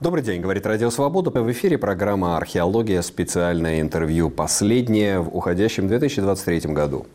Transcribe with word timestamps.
Добрый 0.00 0.24
день, 0.24 0.40
говорит 0.40 0.64
Радио 0.64 0.88
Свобода. 0.88 1.28
В 1.28 1.52
эфире 1.52 1.76
программа 1.76 2.38
«Археология. 2.38 3.02
Специальное 3.02 3.82
интервью». 3.82 4.30
Последнее 4.30 5.20
в 5.20 5.36
уходящем 5.36 5.88
2023 5.88 6.72
году. 6.72 7.06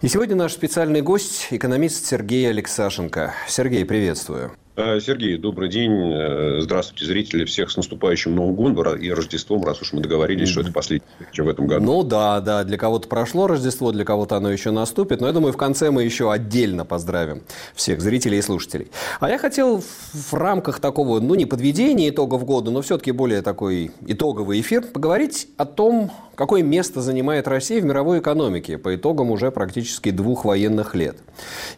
И 0.00 0.08
сегодня 0.08 0.34
наш 0.34 0.54
специальный 0.54 1.02
гость– 1.02 1.48
экономист 1.50 2.06
Сергей 2.06 2.48
Алексашенко. 2.48 3.34
Сергей, 3.46 3.84
приветствую. 3.84 4.52
Э, 4.76 4.98
Сергей, 4.98 5.38
добрый 5.38 5.68
день. 5.68 6.12
Э, 6.12 6.60
здравствуйте, 6.60 7.04
зрители. 7.04 7.44
Всех 7.44 7.70
с 7.70 7.76
наступающим 7.76 8.34
Новым 8.34 8.56
годом 8.56 8.96
и 8.96 9.08
Рождеством, 9.08 9.64
раз 9.64 9.80
уж 9.80 9.92
мы 9.92 10.00
договорились, 10.00 10.48
что 10.48 10.62
это 10.62 10.72
последний 10.72 11.06
в 11.36 11.48
этом 11.48 11.68
году. 11.68 11.84
Ну 11.84 12.02
да, 12.02 12.40
да. 12.40 12.64
Для 12.64 12.76
кого-то 12.76 13.06
прошло 13.06 13.46
Рождество, 13.46 13.92
для 13.92 14.04
кого-то 14.04 14.36
оно 14.36 14.50
еще 14.50 14.72
наступит. 14.72 15.20
Но 15.20 15.28
я 15.28 15.32
думаю, 15.32 15.52
в 15.52 15.56
конце 15.56 15.92
мы 15.92 16.02
еще 16.02 16.32
отдельно 16.32 16.84
поздравим 16.84 17.42
всех 17.76 18.00
зрителей 18.00 18.38
и 18.38 18.42
слушателей. 18.42 18.88
А 19.20 19.30
я 19.30 19.38
хотел 19.38 19.80
в 20.12 20.34
рамках 20.34 20.80
такого, 20.80 21.20
ну 21.20 21.36
не 21.36 21.46
подведения 21.46 22.08
итогов 22.08 22.44
года, 22.44 22.72
но 22.72 22.82
все-таки 22.82 23.12
более 23.12 23.42
такой 23.42 23.92
итоговый 24.04 24.60
эфир, 24.60 24.82
поговорить 24.82 25.46
о 25.56 25.66
том, 25.66 26.10
какое 26.34 26.62
место 26.62 27.00
занимает 27.00 27.48
Россия 27.48 27.80
в 27.80 27.84
мировой 27.84 28.18
экономике 28.18 28.78
по 28.78 28.94
итогам 28.94 29.30
уже 29.30 29.50
практически 29.50 30.10
двух 30.10 30.44
военных 30.44 30.94
лет. 30.94 31.16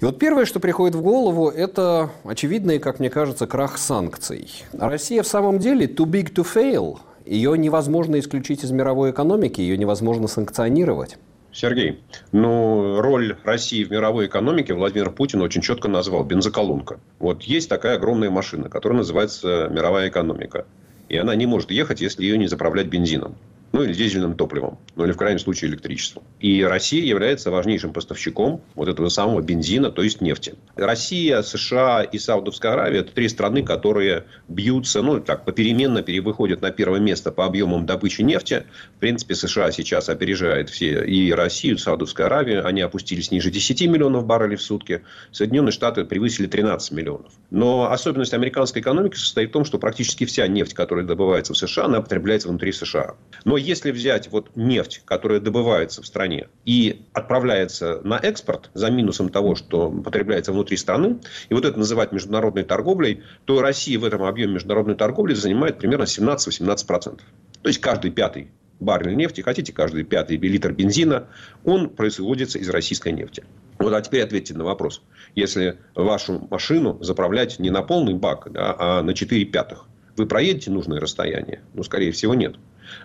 И 0.00 0.04
вот 0.04 0.18
первое, 0.18 0.44
что 0.44 0.60
приходит 0.60 0.94
в 0.94 1.02
голову, 1.02 1.48
это 1.48 2.10
очевидный, 2.24 2.78
как 2.86 3.00
мне 3.00 3.10
кажется, 3.10 3.48
крах 3.48 3.78
санкций. 3.78 4.48
Россия 4.72 5.24
в 5.24 5.26
самом 5.26 5.58
деле 5.58 5.86
too 5.86 6.06
big 6.06 6.32
to 6.32 6.46
fail. 6.46 7.00
Ее 7.24 7.58
невозможно 7.58 8.16
исключить 8.20 8.62
из 8.62 8.70
мировой 8.70 9.10
экономики, 9.10 9.60
ее 9.60 9.76
невозможно 9.76 10.28
санкционировать. 10.28 11.18
Сергей, 11.52 11.98
ну, 12.30 13.00
роль 13.00 13.38
России 13.42 13.82
в 13.82 13.90
мировой 13.90 14.26
экономике 14.26 14.72
Владимир 14.72 15.10
Путин 15.10 15.42
очень 15.42 15.62
четко 15.62 15.88
назвал– 15.88 16.22
бензоколонка. 16.24 17.00
Вот 17.18 17.42
есть 17.42 17.68
такая 17.68 17.96
огромная 17.96 18.30
машина, 18.30 18.68
которая 18.68 18.98
называется 18.98 19.68
мировая 19.68 20.08
экономика. 20.08 20.64
И 21.08 21.16
она 21.16 21.34
не 21.34 21.46
может 21.46 21.72
ехать, 21.72 22.00
если 22.00 22.22
ее 22.22 22.38
не 22.38 22.46
заправлять 22.46 22.86
бензином 22.86 23.34
ну 23.76 23.82
или 23.82 23.92
дизельным 23.92 24.34
топливом, 24.36 24.78
ну 24.94 25.04
или 25.04 25.12
в 25.12 25.18
крайнем 25.18 25.38
случае 25.38 25.70
электричеством. 25.70 26.22
И 26.40 26.64
Россия 26.64 27.04
является 27.04 27.50
важнейшим 27.50 27.92
поставщиком 27.92 28.62
вот 28.74 28.88
этого 28.88 29.10
самого 29.10 29.42
бензина, 29.42 29.90
то 29.90 30.02
есть 30.02 30.22
нефти. 30.22 30.54
Россия, 30.76 31.42
США 31.42 32.02
и 32.02 32.18
Саудовская 32.18 32.72
Аравия– 32.72 33.00
это 33.00 33.12
три 33.12 33.28
страны, 33.28 33.62
которые 33.62 34.24
бьются, 34.48 35.02
ну 35.02 35.20
так, 35.20 35.44
попеременно 35.44 36.02
перевыходят 36.02 36.62
на 36.62 36.70
первое 36.70 37.00
место 37.00 37.30
по 37.32 37.44
объемам 37.44 37.84
добычи 37.84 38.22
нефти. 38.22 38.64
В 38.96 39.00
принципе, 39.00 39.34
США 39.34 39.70
сейчас 39.72 40.08
опережает 40.08 40.70
все 40.70 41.04
и 41.04 41.30
Россию, 41.32 41.74
и 41.74 41.78
Саудовскую 41.78 42.26
Аравию. 42.26 42.66
Они 42.66 42.80
опустились 42.80 43.30
ниже 43.30 43.50
10 43.50 43.82
миллионов 43.88 44.24
баррелей 44.24 44.56
в 44.56 44.62
сутки. 44.62 45.02
Соединенные 45.32 45.72
Штаты 45.72 46.06
превысили 46.06 46.46
13 46.46 46.92
миллионов. 46.92 47.30
Но 47.50 47.92
особенность 47.92 48.32
американской 48.32 48.80
экономики 48.80 49.16
состоит 49.16 49.50
в 49.50 49.52
том, 49.52 49.66
что 49.66 49.78
практически 49.78 50.24
вся 50.24 50.46
нефть, 50.46 50.72
которая 50.72 51.04
добывается 51.04 51.52
в 51.52 51.58
США, 51.58 51.84
она 51.84 52.00
потребляется 52.00 52.48
внутри 52.48 52.72
США. 52.72 53.16
Но 53.44 53.58
если 53.66 53.90
взять 53.90 54.30
вот 54.30 54.54
нефть, 54.54 55.02
которая 55.04 55.40
добывается 55.40 56.02
в 56.02 56.06
стране 56.06 56.48
и 56.64 57.02
отправляется 57.12 58.00
на 58.04 58.18
экспорт 58.18 58.70
за 58.74 58.90
минусом 58.90 59.28
того, 59.28 59.54
что 59.54 59.90
потребляется 59.90 60.52
внутри 60.52 60.76
страны, 60.76 61.18
и 61.48 61.54
вот 61.54 61.64
это 61.64 61.78
называть 61.78 62.12
международной 62.12 62.64
торговлей, 62.64 63.22
то 63.44 63.60
Россия 63.60 63.98
в 63.98 64.04
этом 64.04 64.22
объеме 64.22 64.54
международной 64.54 64.94
торговли 64.94 65.34
занимает 65.34 65.78
примерно 65.78 66.04
17-18%. 66.04 67.20
То 67.62 67.68
есть 67.68 67.80
каждый 67.80 68.10
пятый 68.10 68.50
баррель 68.78 69.16
нефти, 69.16 69.40
хотите, 69.40 69.72
каждый 69.72 70.04
пятый 70.04 70.36
литр 70.36 70.72
бензина, 70.72 71.28
он 71.64 71.88
производится 71.90 72.58
из 72.58 72.68
российской 72.68 73.12
нефти. 73.12 73.44
Вот, 73.78 73.92
а 73.92 74.00
теперь 74.00 74.22
ответьте 74.22 74.54
на 74.54 74.64
вопрос. 74.64 75.02
Если 75.34 75.78
вашу 75.94 76.46
машину 76.50 77.02
заправлять 77.02 77.58
не 77.58 77.70
на 77.70 77.82
полный 77.82 78.14
бак, 78.14 78.50
да, 78.50 78.76
а 78.78 79.02
на 79.02 79.14
4 79.14 79.44
пятых, 79.46 79.86
вы 80.16 80.26
проедете 80.26 80.70
нужное 80.70 81.00
расстояние? 81.00 81.62
Ну, 81.74 81.82
скорее 81.82 82.10
всего, 82.12 82.34
нет. 82.34 82.56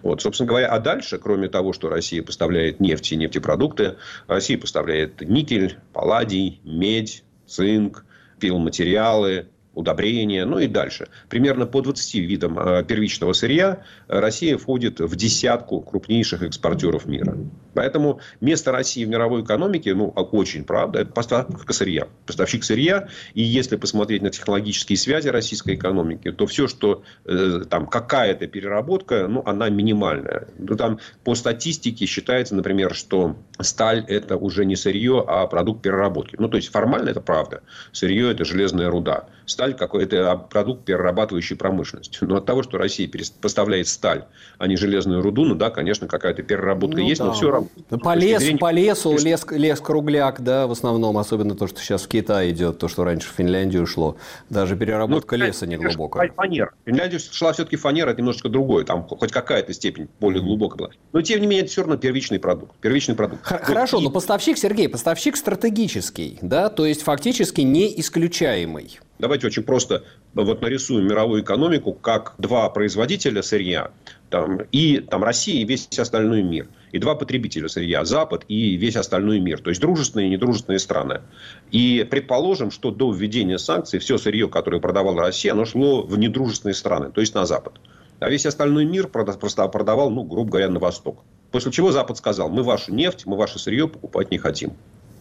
Вот, 0.04 0.22
собственно 0.22 0.48
говоря, 0.48 0.68
а 0.68 0.80
дальше, 0.80 1.18
кроме 1.18 1.48
того, 1.48 1.74
что 1.74 1.90
Россия 1.90 2.24
поставляет 2.24 2.80
нефть 2.80 3.12
и 3.12 3.16
нефтепродукты, 3.16 3.98
Россия 4.28 4.58
поставляет 4.58 5.22
никель, 5.22 5.78
палладий, 5.94 6.62
медь, 6.64 7.24
цинк, 7.46 8.06
пиломатериалы, 8.40 9.48
удобрения, 9.82 10.46
ну 10.46 10.60
и 10.60 10.68
дальше. 10.68 11.08
Примерно 11.30 11.66
по 11.66 11.82
20 11.82 12.16
видам 12.16 12.58
э, 12.58 12.84
первичного 12.84 13.34
сырья 13.34 13.84
Россия 14.08 14.58
входит 14.58 15.00
в 15.00 15.16
десятку 15.16 15.82
крупнейших 15.82 16.44
экспортеров 16.44 17.06
мира. 17.06 17.38
Поэтому 17.74 18.20
место 18.40 18.72
России 18.72 19.06
в 19.06 19.10
мировой 19.10 19.44
экономике, 19.44 19.94
ну, 19.94 20.10
очень 20.10 20.64
правда, 20.64 21.00
это 21.00 21.12
поставка 21.12 21.74
сырья. 21.74 22.08
Поставщик 22.26 22.64
сырья. 22.64 23.08
И 23.34 23.42
если 23.42 23.76
посмотреть 23.76 24.22
на 24.22 24.30
технологические 24.30 24.98
связи 24.98 25.30
российской 25.30 25.76
экономики, 25.76 26.32
то 26.32 26.46
все, 26.46 26.68
что 26.68 27.04
э, 27.26 27.64
там 27.70 27.88
какая-то 27.88 28.48
переработка, 28.48 29.28
ну, 29.28 29.44
она 29.46 29.70
минимальная. 29.70 30.48
Ну, 30.58 30.76
там 30.76 31.00
по 31.24 31.36
статистике 31.36 32.06
считается, 32.06 32.56
например, 32.56 32.94
что 32.94 33.36
сталь 33.60 34.06
это 34.08 34.38
уже 34.38 34.66
не 34.66 34.76
сырье, 34.76 35.24
а 35.28 35.48
продукт 35.48 35.82
переработки. 35.82 36.36
Ну, 36.40 36.48
то 36.48 36.58
есть 36.58 36.72
формально 36.72 37.10
это 37.10 37.22
правда. 37.22 37.62
Сырье 37.92 38.32
это 38.32 38.46
железная 38.46 38.90
руда 38.90 39.28
сталь 39.52 39.71
какой-то 39.78 40.48
продукт 40.50 40.86
перерабатывающей 40.86 41.56
промышленности. 41.56 42.18
Но 42.22 42.38
от 42.38 42.46
того, 42.46 42.64
что 42.64 42.78
Россия 42.78 43.10
поставляет 43.42 43.88
сталь, 43.88 44.26
а 44.58 44.68
не 44.68 44.76
железную 44.76 45.22
руду, 45.22 45.46
ну 45.46 45.56
да, 45.56 45.70
конечно, 45.70 46.08
какая-то 46.08 46.44
переработка 46.44 47.00
ну, 47.00 47.08
есть, 47.08 47.20
да. 47.20 47.28
но 47.28 47.34
все 47.34 47.52
равно. 47.52 47.70
По, 47.90 48.16
лес, 48.16 48.42
зрения... 48.42 48.60
по 48.60 48.72
лесу 48.72 49.18
лес, 49.18 49.46
лес 49.50 49.80
кругляк, 49.80 50.42
да, 50.42 50.68
в 50.68 50.72
основном, 50.72 51.18
особенно 51.18 51.56
то, 51.56 51.68
что 51.68 51.80
сейчас 51.80 52.04
в 52.04 52.08
Китай 52.08 52.52
идет, 52.52 52.78
то, 52.80 52.88
что 52.88 53.04
раньше 53.04 53.30
в 53.30 53.32
Финляндию 53.32 53.86
шло. 53.86 54.18
Даже 54.50 54.76
переработка 54.76 55.38
ну, 55.38 55.46
леса 55.46 55.68
не 55.68 55.78
глубокая. 55.78 56.32
Фанера. 56.36 56.74
В 56.84 56.90
Финляндию 56.90 57.20
шла 57.20 57.54
все-таки 57.54 57.76
фанера, 57.76 58.12
это 58.12 58.20
немножечко 58.20 58.50
другое, 58.50 58.86
там 58.86 59.04
хоть 59.04 59.32
какая-то 59.32 59.74
степень 59.74 60.10
более 60.20 60.42
глубокая 60.42 60.78
была. 60.78 60.90
Но 61.14 61.22
тем 61.22 61.42
не 61.42 61.48
менее, 61.48 61.64
это 61.64 61.72
все 61.72 61.82
равно 61.82 61.98
первичный 61.98 62.40
продукт. 62.40 62.76
Первичный 62.82 63.16
продукт. 63.16 63.44
Хорошо, 63.44 63.98
вот, 63.98 64.04
но 64.04 64.10
поставщик, 64.10 64.58
Сергей, 64.58 64.90
поставщик 64.90 65.36
стратегический, 65.36 66.40
да, 66.42 66.70
то 66.70 66.86
есть 66.86 67.04
фактически 67.04 67.62
не 67.62 68.00
исключаемый. 68.00 69.00
Давайте 69.22 69.46
очень 69.48 69.62
просто 69.62 70.04
вот 70.34 70.62
нарисуем 70.62 71.08
мировую 71.08 71.44
экономику 71.44 71.94
как 71.94 72.34
два 72.40 72.68
производителя 72.70 73.44
сырья 73.44 73.92
там, 74.32 74.62
и 74.72 74.98
там, 74.98 75.24
Россия 75.24 75.62
и 75.62 75.66
весь 75.66 75.88
остальной 76.00 76.42
мир. 76.42 76.68
И 76.92 76.98
два 76.98 77.14
потребителя 77.14 77.68
сырья– 77.68 78.04
Запад 78.06 78.46
и 78.48 78.76
весь 78.78 78.96
остальной 78.96 79.40
мир. 79.40 79.62
То 79.62 79.70
есть, 79.70 79.80
дружественные 79.80 80.28
и 80.28 80.32
недружественные 80.32 80.80
страны. 80.80 81.22
И 81.70 82.06
предположим, 82.10 82.72
что 82.72 82.90
до 82.90 83.14
введения 83.14 83.60
санкций 83.60 84.00
все 84.00 84.18
сырье, 84.18 84.50
которое 84.50 84.82
продавала 84.82 85.22
Россия, 85.22 85.52
оно 85.52 85.66
шло 85.66 86.02
в 86.02 86.18
недружественные 86.18 86.74
страны, 86.74 87.12
то 87.12 87.22
есть 87.22 87.36
на 87.36 87.46
Запад. 87.46 87.74
А 88.20 88.30
весь 88.30 88.46
остальной 88.46 88.86
мир 88.86 89.08
просто 89.08 89.68
продавал, 89.68 90.10
ну, 90.10 90.24
грубо 90.24 90.50
говоря, 90.50 90.70
на 90.70 90.80
Восток. 90.80 91.24
После 91.52 91.72
чего 91.72 91.92
Запад 91.92 92.18
сказал, 92.18 92.50
мы 92.50 92.64
вашу 92.64 92.94
нефть, 92.94 93.26
мы 93.26 93.38
ваше 93.38 93.60
сырье 93.60 93.88
покупать 93.88 94.32
не 94.32 94.40
хотим. 94.40 94.74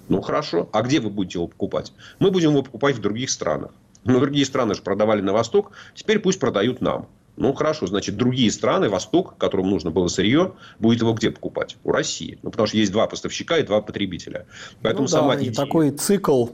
Ну, 0.08 0.20
хорошо. 0.22 0.68
А 0.72 0.82
где 0.82 1.00
вы 1.00 1.08
будете 1.08 1.38
его 1.38 1.46
покупать? 1.46 1.92
Мы 2.18 2.30
будем 2.30 2.50
его 2.50 2.62
покупать 2.62 2.96
в 2.96 3.00
других 3.00 3.30
странах. 3.30 3.70
Но 4.04 4.18
другие 4.18 4.46
страны 4.46 4.74
же 4.74 4.82
продавали 4.82 5.20
на 5.20 5.32
Восток, 5.32 5.72
теперь 5.94 6.18
пусть 6.18 6.40
продают 6.40 6.80
нам. 6.80 7.08
Ну, 7.36 7.54
хорошо, 7.54 7.86
значит, 7.86 8.16
другие 8.16 8.50
страны, 8.50 8.88
Восток, 8.88 9.36
которым 9.38 9.70
нужно 9.70 9.90
было 9.90 10.08
сырье, 10.08 10.52
будет 10.78 11.00
его 11.00 11.12
где 11.14 11.30
покупать? 11.30 11.76
У 11.84 11.92
России. 11.92 12.38
Ну, 12.42 12.50
потому 12.50 12.66
что 12.66 12.76
есть 12.76 12.92
два 12.92 13.06
поставщика 13.06 13.58
и 13.58 13.62
два 13.62 13.80
потребителя. 13.80 14.46
Поэтому 14.82 15.04
ну, 15.04 15.08
сама 15.08 15.34
да, 15.34 15.40
идея... 15.40 15.52
и 15.52 15.54
такой 15.54 15.90
цикл 15.90 16.48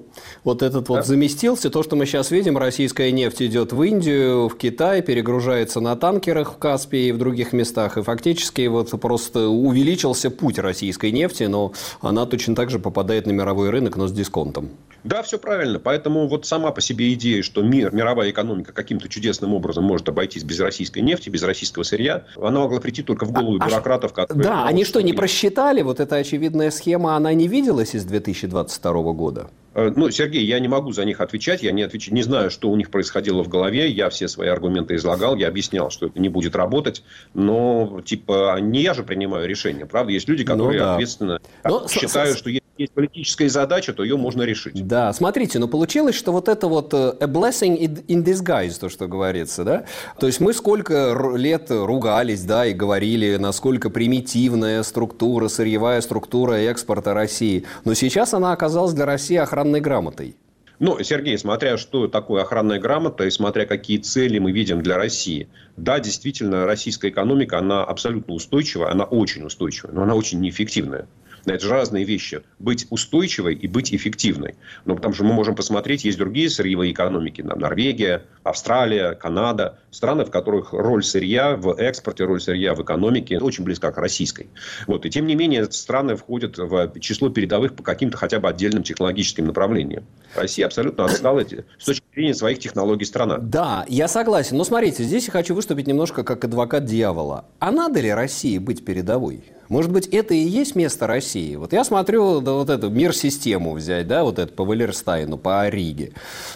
вот 0.44 0.62
этот 0.62 0.84
да? 0.84 0.94
вот 0.94 1.06
заместился. 1.06 1.70
То, 1.70 1.82
что 1.82 1.97
мы 1.97 2.06
сейчас 2.06 2.31
видим, 2.31 2.56
российская 2.56 3.10
нефть 3.10 3.42
идет 3.42 3.72
в 3.72 3.82
Индию, 3.82 4.48
в 4.48 4.56
Китай, 4.56 5.03
перегружается 5.03 5.81
на 5.81 5.97
танкерах 5.97 6.54
в 6.54 6.59
Каспии 6.59 7.06
и 7.06 7.12
в 7.12 7.19
других 7.19 7.53
местах. 7.53 7.98
И 7.98 8.03
фактически 8.03 8.66
вот 8.66 8.91
просто 9.00 9.48
увеличился 9.48 10.31
путь 10.31 10.59
российской 10.59 11.10
нефти, 11.10 11.44
но 11.44 11.72
она 12.00 12.26
точно 12.26 12.54
так 12.54 12.70
же 12.70 12.78
попадает 12.78 13.26
на 13.26 13.32
мировой 13.32 13.70
рынок, 13.70 13.97
но 13.97 14.06
с 14.06 14.12
дисконтом. 14.12 14.70
Да, 15.06 15.22
все 15.22 15.38
правильно. 15.38 15.78
Поэтому 15.78 16.26
вот 16.26 16.47
сама 16.47 16.72
по 16.72 16.81
себе 16.81 17.12
идея, 17.15 17.42
что 17.42 17.62
мир, 17.62 17.94
мировая 17.94 18.31
экономика 18.31 18.72
каким-то 18.72 19.09
чудесным 19.09 19.54
образом 19.54 19.84
может 19.84 20.09
обойтись 20.09 20.42
без 20.42 20.59
российской 20.76 20.98
нефти, 20.98 21.30
без 21.30 21.42
российского 21.42 21.84
сырья, 21.84 22.24
она 22.36 22.60
могла 22.60 22.80
прийти 22.80 23.02
только 23.02 23.24
в 23.24 23.32
голову 23.32 23.58
а, 23.60 23.66
бюрократов. 23.66 24.12
Которые... 24.12 24.44
Да, 24.44 24.66
они 24.66 24.84
что, 24.84 25.00
не 25.00 25.14
просчитали? 25.14 25.80
Вот 25.80 26.00
эта 26.00 26.16
очевидная 26.16 26.70
схема, 26.70 27.16
она 27.16 27.32
не 27.32 27.48
виделась 27.48 27.94
из 27.94 28.04
2022 28.04 28.92
года? 29.12 29.48
Э, 29.74 29.90
ну, 29.96 30.10
Сергей, 30.10 30.44
я 30.44 30.60
не 30.60 30.68
могу 30.68 30.92
за 30.92 31.04
них 31.06 31.20
отвечать, 31.22 31.62
я 31.62 31.72
не, 31.72 31.82
отвеч... 31.82 32.10
не 32.10 32.22
знаю, 32.22 32.50
что 32.50 32.68
у 32.68 32.76
них 32.76 32.90
происходило 32.90 33.42
в 33.42 33.48
голове, 33.48 33.88
я 33.88 34.10
все 34.10 34.28
свои 34.28 34.48
аргументы 34.48 34.96
излагал, 34.96 35.36
я 35.36 35.48
объяснял, 35.48 35.90
что 35.90 36.06
это 36.06 36.20
не 36.20 36.28
будет 36.28 36.54
работать, 36.54 37.02
но, 37.32 38.02
типа, 38.04 38.58
не 38.60 38.82
я 38.82 38.92
же 38.92 39.02
принимаю 39.02 39.48
решение, 39.48 39.86
правда? 39.86 40.12
Есть 40.12 40.28
люди, 40.28 40.42
ну 40.42 40.52
которые 40.52 40.80
ну, 40.80 40.84
да. 40.84 40.94
ответственно 40.94 41.40
но, 41.64 41.88
считают, 41.88 42.36
с... 42.36 42.38
что 42.38 42.50
есть 42.50 42.66
политическая 42.94 43.48
задача, 43.48 43.92
то 43.92 44.02
ее 44.02 44.16
можно 44.16 44.42
решить. 44.42 44.86
Да, 44.86 45.12
смотрите, 45.12 45.58
ну 45.58 45.68
получилось, 45.68 46.14
что 46.14 46.32
вот 46.32 46.48
это 46.48 46.68
вот 46.68 46.92
э, 46.94 47.14
a 47.20 47.26
blessing 47.26 48.04
in 48.06 48.24
disguise, 48.24 48.78
то, 48.78 48.88
что 48.88 49.06
говорится, 49.08 49.64
да? 49.64 49.84
То 50.18 50.26
есть 50.26 50.40
мы 50.40 50.52
сколько 50.52 51.16
лет 51.36 51.66
ругались, 51.70 52.42
да, 52.42 52.66
и 52.66 52.72
говорили, 52.72 53.36
насколько 53.36 53.90
примитивная 53.90 54.82
структура, 54.82 55.48
сырьевая 55.48 56.00
структура 56.00 56.54
экспорта 56.54 57.14
России. 57.14 57.64
Но 57.84 57.94
сейчас 57.94 58.34
она 58.34 58.52
оказалась 58.52 58.92
для 58.92 59.06
России 59.06 59.36
охранной 59.36 59.80
грамотой. 59.80 60.36
Ну, 60.78 61.02
Сергей, 61.02 61.38
смотря 61.38 61.78
что 61.78 62.06
такое 62.06 62.42
охранная 62.42 62.78
грамота 62.78 63.24
и 63.24 63.30
смотря 63.30 63.64
какие 63.64 63.96
цели 63.98 64.38
мы 64.38 64.52
видим 64.52 64.82
для 64.82 64.96
России. 64.96 65.48
Да, 65.76 66.00
действительно, 66.00 66.66
российская 66.66 67.08
экономика, 67.08 67.58
она 67.58 67.82
абсолютно 67.82 68.34
устойчивая, 68.34 68.90
она 68.90 69.04
очень 69.04 69.44
устойчивая, 69.44 69.94
но 69.94 70.02
она 70.02 70.14
очень 70.14 70.40
неэффективная. 70.40 71.08
Это 71.53 71.65
же 71.65 71.71
разные 71.71 72.04
вещи. 72.04 72.43
Быть 72.59 72.87
устойчивой 72.91 73.54
и 73.54 73.66
быть 73.69 73.95
эффективной. 73.95 74.57
Ну, 74.84 74.97
потому 74.97 75.15
что 75.15 75.25
мы 75.25 75.33
можем 75.33 75.54
посмотреть, 75.54 76.04
есть 76.04 76.19
другие 76.19 76.51
сырьевые 76.51 76.93
экономики. 76.93 77.43
Там, 77.43 77.59
Норвегия, 77.59 78.22
Австралия, 78.43 79.15
Канада. 79.15 79.78
Страны, 79.91 80.25
в 80.25 80.31
которых 80.31 80.72
роль 80.72 81.03
сырья 81.04 81.57
в 81.57 81.75
экспорте, 81.78 82.25
роль 82.25 82.41
сырья 82.41 82.75
в 82.75 82.83
экономике 82.83 83.39
очень 83.39 83.65
близка 83.65 83.93
к 83.93 83.98
российской. 83.98 84.48
Вот. 84.87 85.07
И 85.07 85.10
тем 85.10 85.27
не 85.27 85.34
менее, 85.34 85.71
страны 85.71 86.16
входят 86.16 86.59
в 86.59 86.98
число 87.01 87.28
передовых 87.28 87.75
по 87.75 87.83
каким-то 87.83 88.16
хотя 88.16 88.41
бы 88.41 88.48
отдельным 88.48 88.83
технологическим 88.83 89.47
направлениям. 89.47 90.04
Россия 90.34 90.66
абсолютно 90.66 91.04
отстала 91.04 91.45
с 91.78 91.84
точки 91.84 92.05
зрения 92.16 92.34
своих 92.34 92.59
технологий 92.59 93.04
страна. 93.04 93.36
Да, 93.39 93.84
я 93.89 94.09
согласен. 94.09 94.57
Но 94.57 94.65
смотрите, 94.65 95.04
здесь 95.04 95.27
я 95.27 95.33
хочу 95.33 95.54
выступить 95.54 95.86
немножко 95.86 96.24
как 96.24 96.45
адвокат 96.45 96.86
дьявола. 96.86 97.45
А 97.59 97.71
надо 97.71 98.01
ли 98.01 98.10
России 98.10 98.57
быть 98.57 98.84
передовой? 98.84 99.45
Может 99.68 99.91
быть, 99.91 100.07
это 100.07 100.33
и 100.33 100.39
есть 100.39 100.77
место 100.77 101.07
России? 101.09 101.57
Вот 101.57 101.72
я 101.72 101.83
смотрю 101.83 102.41
да, 102.41 102.53
вот 102.53 102.71
эту 102.71 102.89
мир-систему 102.89 103.72
взять, 103.72 104.07
да, 104.07 104.22
вот 104.22 104.39
это 104.39 104.53
по 104.53 104.65
Валерстайну, 104.65 105.39
по 105.39 105.63
Ориге. 105.63 106.13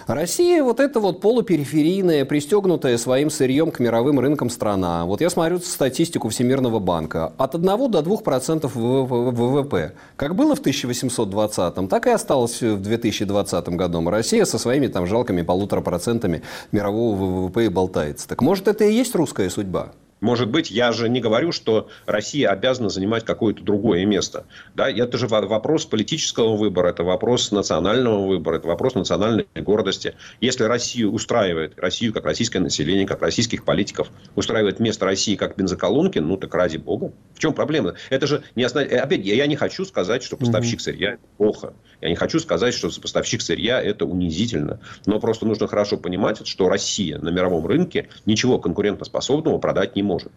Россия 0.07 0.63
вот 0.63 0.79
это 0.79 1.01
вот 1.01 1.21
полупериферийная, 1.21 2.25
пристегнутая 2.25 2.97
своим 2.99 3.29
сырьем 3.29 3.73
к 3.73 3.81
мировым 3.81 4.21
рынкам 4.21 4.49
страна. 4.49 5.07
Вот 5.07 5.21
я 5.21 5.29
смотрю 5.29 5.59
статистику 5.59 6.29
Всемирного 6.29 6.79
банка. 6.79 7.33
От 7.37 7.57
1 7.57 7.91
до 7.91 8.01
2 8.01 8.17
процентов 8.19 8.77
ВВП. 8.77 9.93
Как 10.17 10.37
было 10.37 10.55
в 10.55 10.63
1820-м, 10.63 11.89
так 11.89 12.07
и 12.07 12.11
осталось 12.11 12.63
в 12.63 12.81
2020 12.81 13.69
году. 13.71 14.09
Россия 14.09 14.45
со 14.45 14.57
своими 14.57 14.87
там 14.87 15.07
жалкими 15.07 15.43
полутора 15.51 15.81
процентами 15.81 16.43
мирового 16.71 17.17
ВВП 17.17 17.65
и 17.65 17.69
болтается. 17.69 18.29
Так 18.29 18.41
может, 18.41 18.69
это 18.69 18.85
и 18.85 18.93
есть 18.93 19.17
русская 19.17 19.51
судьба? 19.51 19.91
Может 20.21 20.49
быть, 20.49 20.71
я 20.71 20.93
же 20.93 21.09
не 21.09 21.21
говорю, 21.21 21.53
что 21.53 21.89
Россия 22.07 22.51
обязана 22.51 22.91
занимать 22.91 23.25
какое-то 23.25 23.63
другое 23.63 24.05
место. 24.05 24.45
Да? 24.75 24.91
Это 24.91 25.17
же 25.19 25.27
вопрос 25.27 25.87
политического 25.87 26.57
выбора, 26.57 26.89
это 26.89 27.05
вопрос 27.05 27.51
национального 27.51 28.27
выбора, 28.27 28.59
это 28.59 28.69
вопрос 28.69 28.95
национальной 28.95 29.47
гордости. 29.57 30.15
Если 30.41 30.65
Россию 30.65 31.13
устраивает, 31.13 31.75
Россию 31.79 32.13
как 32.13 32.25
российское 32.25 32.61
население, 32.61 33.07
как 33.07 33.23
российских 33.23 33.65
политиков, 33.65 34.11
устраивает 34.37 34.79
место 34.79 35.07
России 35.07 35.37
как 35.37 35.57
бензоколонки, 35.57 36.19
ну 36.19 36.37
так 36.37 36.55
ради 36.55 36.77
бога. 36.77 37.13
В 37.35 37.39
чем 37.39 37.55
проблема? 37.55 37.95
Это 38.11 38.27
же 38.27 38.43
не 38.55 38.65
основ... 38.65 38.85
Опять, 38.85 39.25
я 39.25 39.47
не 39.47 39.57
хочу 39.57 39.85
сказать, 39.85 40.23
что 40.23 40.37
поставщик 40.37 40.81
сырья 40.81 41.17
плохо. 41.39 41.73
Я 42.01 42.09
не 42.09 42.17
хочу 42.17 42.41
сказать, 42.41 42.75
что 42.75 42.91
поставщик 43.01 43.41
сырья 43.41 43.81
это 43.81 44.05
унизительно. 44.05 44.81
Но 45.07 45.19
просто 45.19 45.47
нужно 45.47 45.67
хорошо 45.67 45.97
понимать, 45.97 46.47
что 46.47 46.69
Россия 46.69 47.19
на 47.19 47.31
мировом 47.31 47.67
рынке 47.67 48.09
ничего 48.27 48.59
конкурентоспособного 48.59 49.59
продать 49.59 49.97
не 49.97 50.03
может 50.03 50.10
может. 50.11 50.31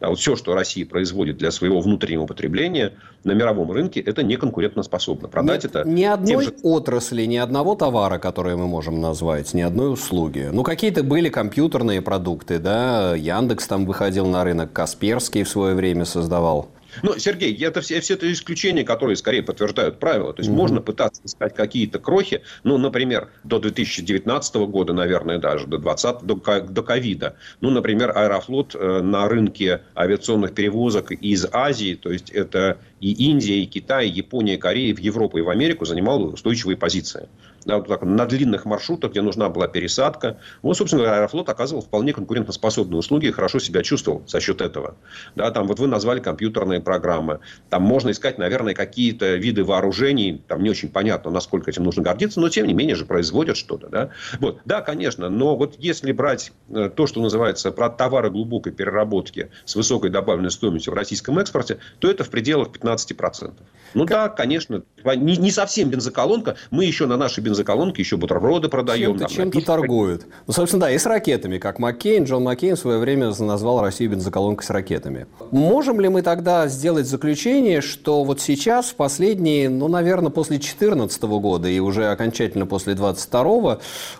А 0.00 0.08
вот 0.08 0.18
все, 0.18 0.34
что 0.34 0.54
Россия 0.54 0.86
производит 0.86 1.36
для 1.36 1.50
своего 1.50 1.80
внутреннего 1.80 2.24
потребления 2.24 2.94
на 3.22 3.32
мировом 3.32 3.70
рынке, 3.70 4.00
это 4.00 4.22
не 4.22 4.36
конкурентоспособно. 4.36 5.28
Продать 5.28 5.64
Нет, 5.64 5.74
это... 5.76 5.88
Ни 5.88 6.04
одной 6.04 6.44
же... 6.46 6.54
отрасли, 6.62 7.26
ни 7.26 7.36
одного 7.36 7.74
товара, 7.74 8.18
который 8.18 8.56
мы 8.56 8.66
можем 8.66 9.02
назвать, 9.02 9.52
ни 9.52 9.60
одной 9.60 9.92
услуги. 9.92 10.48
Ну, 10.50 10.62
какие-то 10.62 11.02
были 11.02 11.28
компьютерные 11.28 12.00
продукты, 12.00 12.58
да, 12.58 13.14
Яндекс 13.14 13.66
там 13.66 13.84
выходил 13.84 14.26
на 14.26 14.42
рынок, 14.42 14.72
Касперский 14.72 15.42
в 15.42 15.48
свое 15.50 15.74
время 15.74 16.06
создавал. 16.06 16.70
Ну, 17.02 17.18
Сергей, 17.18 17.56
это 17.64 17.80
все, 17.80 18.00
все 18.00 18.14
это 18.14 18.30
исключения, 18.32 18.84
которые 18.84 19.16
скорее 19.16 19.42
подтверждают 19.42 19.98
правила. 19.98 20.32
То 20.32 20.40
есть, 20.40 20.50
угу. 20.50 20.58
можно 20.58 20.80
пытаться 20.80 21.22
искать 21.24 21.54
какие-то 21.54 21.98
крохи. 21.98 22.42
Ну, 22.64 22.78
например, 22.78 23.28
до 23.44 23.58
2019 23.58 24.54
года, 24.56 24.92
наверное, 24.92 25.38
даже 25.38 25.66
до 25.66 25.78
20 25.78 26.22
до, 26.22 26.82
ковида. 26.82 27.36
Ну, 27.60 27.70
например, 27.70 28.16
Аэрофлот 28.16 28.74
э, 28.74 29.00
на 29.02 29.28
рынке 29.28 29.82
авиационных 29.96 30.54
перевозок 30.54 31.12
из 31.12 31.46
Азии, 31.52 31.94
то 31.94 32.10
есть, 32.10 32.30
это 32.30 32.78
и 33.00 33.12
Индия, 33.30 33.62
и 33.62 33.66
Китай, 33.66 34.08
и 34.08 34.12
Япония, 34.12 34.54
и 34.54 34.58
Корея, 34.58 34.94
в 34.94 34.98
Европу 34.98 35.38
и 35.38 35.42
в 35.42 35.50
Америку 35.50 35.84
занимал 35.84 36.22
устойчивые 36.22 36.76
позиции 36.76 37.28
так, 37.64 38.02
на 38.02 38.26
длинных 38.26 38.64
маршрутах, 38.64 39.10
где 39.12 39.22
нужна 39.22 39.48
была 39.48 39.68
пересадка. 39.68 40.38
Вот, 40.62 40.76
собственно, 40.76 41.16
Аэрофлот 41.16 41.48
оказывал 41.48 41.82
вполне 41.82 42.12
конкурентоспособные 42.12 42.98
услуги 42.98 43.26
и 43.26 43.30
хорошо 43.30 43.58
себя 43.58 43.82
чувствовал 43.82 44.22
за 44.26 44.40
счет 44.40 44.60
этого. 44.60 44.96
Да, 45.34 45.50
там 45.50 45.66
вот 45.66 45.78
вы 45.78 45.86
назвали 45.86 46.20
компьютерные 46.20 46.80
программы. 46.80 47.40
Там 47.68 47.82
можно 47.82 48.10
искать, 48.10 48.38
наверное, 48.38 48.74
какие-то 48.74 49.36
виды 49.36 49.64
вооружений. 49.64 50.42
Там 50.48 50.62
не 50.62 50.70
очень 50.70 50.88
понятно, 50.88 51.30
насколько 51.30 51.70
этим 51.70 51.84
нужно 51.84 52.02
гордиться, 52.02 52.40
но 52.40 52.48
тем 52.48 52.66
не 52.66 52.74
менее 52.74 52.96
же 52.96 53.04
производят 53.04 53.56
что-то. 53.56 53.88
Да, 53.88 54.10
вот, 54.38 54.60
да 54.64 54.80
конечно, 54.80 55.28
но 55.28 55.56
вот 55.56 55.76
если 55.78 56.12
брать 56.12 56.52
э, 56.70 56.90
то, 56.94 57.06
что 57.06 57.20
называется 57.20 57.72
про 57.72 57.90
товары 57.90 58.30
глубокой 58.30 58.72
переработки 58.72 59.50
с 59.64 59.74
высокой 59.76 60.10
добавленной 60.10 60.50
стоимостью 60.50 60.92
в 60.92 60.96
российском 60.96 61.38
экспорте, 61.38 61.78
то 61.98 62.10
это 62.10 62.24
в 62.24 62.30
пределах 62.30 62.68
15%. 62.68 63.52
Ну 63.94 64.06
как... 64.06 64.08
да, 64.08 64.28
конечно, 64.28 64.82
не, 65.04 65.36
не 65.36 65.50
совсем 65.50 65.90
бензоколонка. 65.90 66.56
Мы 66.70 66.84
еще 66.84 67.06
на 67.06 67.16
нашей 67.16 67.42
бензоколонке 67.50 68.02
еще 68.02 68.16
бутерброды 68.16 68.68
продаем. 68.68 69.18
Чем-то, 69.18 69.34
чем-то 69.34 69.60
торгуют. 69.60 70.26
Ну, 70.46 70.52
собственно, 70.52 70.82
да, 70.82 70.90
и 70.90 70.98
с 70.98 71.06
ракетами, 71.06 71.58
как 71.58 71.78
Маккейн. 71.78 72.24
Джон 72.24 72.44
Маккейн 72.44 72.76
в 72.76 72.78
свое 72.78 72.98
время 72.98 73.32
назвал 73.38 73.80
Россию 73.80 74.10
бензоколонкой 74.10 74.64
с 74.64 74.70
ракетами. 74.70 75.26
Можем 75.50 76.00
ли 76.00 76.08
мы 76.08 76.22
тогда 76.22 76.68
сделать 76.68 77.06
заключение, 77.06 77.80
что 77.80 78.24
вот 78.24 78.40
сейчас, 78.40 78.86
в 78.86 78.94
последние, 78.94 79.68
ну, 79.68 79.88
наверное, 79.88 80.30
после 80.30 80.56
2014 80.56 81.22
года 81.22 81.68
и 81.68 81.78
уже 81.78 82.10
окончательно 82.10 82.66
после 82.66 82.94
2022, 82.94 83.78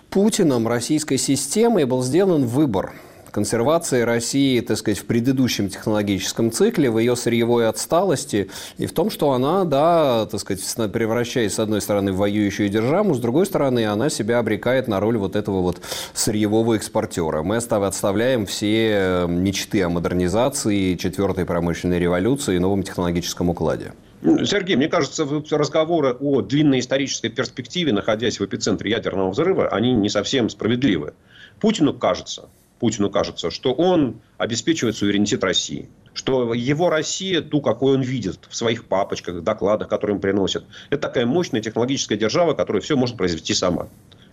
Путиным 0.09 0.67
российской 0.67 1.17
системой 1.17 1.85
был 1.85 2.03
сделан 2.03 2.45
выбор– 2.45 2.93
консервации 3.31 4.01
России, 4.01 4.59
так 4.59 4.77
сказать, 4.77 4.99
в 4.99 5.05
предыдущем 5.05 5.69
технологическом 5.69 6.51
цикле, 6.51 6.91
в 6.91 6.99
ее 6.99 7.15
сырьевой 7.15 7.67
отсталости 7.67 8.49
и 8.77 8.85
в 8.85 8.93
том, 8.93 9.09
что 9.09 9.31
она, 9.31 9.63
да, 9.63 10.27
так 10.27 10.39
сказать, 10.39 10.63
превращаясь, 10.91 11.53
с 11.53 11.59
одной 11.59 11.81
стороны, 11.81 12.11
в 12.11 12.17
воюющую 12.17 12.69
державу, 12.69 13.13
с 13.13 13.19
другой 13.19 13.45
стороны, 13.45 13.85
она 13.85 14.09
себя 14.09 14.39
обрекает 14.39 14.87
на 14.87 14.99
роль 14.99 15.17
вот 15.17 15.35
этого 15.35 15.61
вот 15.61 15.81
сырьевого 16.13 16.75
экспортера. 16.75 17.41
Мы 17.41 17.57
отставляем 17.57 18.45
все 18.45 19.25
мечты 19.27 19.81
о 19.81 19.89
модернизации, 19.89 20.95
четвертой 20.95 21.45
промышленной 21.45 21.99
революции 21.99 22.57
и 22.57 22.59
новом 22.59 22.83
технологическом 22.83 23.49
укладе. 23.49 23.93
Сергей, 24.23 24.75
мне 24.75 24.87
кажется, 24.87 25.25
разговоры 25.49 26.13
о 26.13 26.41
длинной 26.41 26.79
исторической 26.79 27.29
перспективе, 27.29 27.91
находясь 27.91 28.39
в 28.39 28.45
эпицентре 28.45 28.91
ядерного 28.91 29.31
взрыва, 29.31 29.69
они 29.69 29.93
не 29.93 30.09
совсем 30.09 30.49
справедливы. 30.49 31.13
Путину 31.59 31.93
кажется, 31.95 32.49
Путину 32.81 33.11
кажется, 33.11 33.51
что 33.51 33.73
он 33.73 34.21
обеспечивает 34.39 34.97
суверенитет 34.97 35.43
России. 35.43 35.87
Что 36.15 36.51
его 36.55 36.89
Россия, 36.89 37.41
ту, 37.41 37.61
какой 37.61 37.93
он 37.93 38.01
видит 38.01 38.39
в 38.49 38.55
своих 38.55 38.85
папочках, 38.85 39.43
докладах, 39.43 39.87
которые 39.87 40.15
им 40.15 40.19
приносят, 40.19 40.65
это 40.89 41.03
такая 41.03 41.27
мощная 41.27 41.61
технологическая 41.61 42.17
держава, 42.17 42.55
которая 42.55 42.81
все 42.81 42.97
может 42.97 43.17
произвести 43.17 43.53
сама 43.53 43.87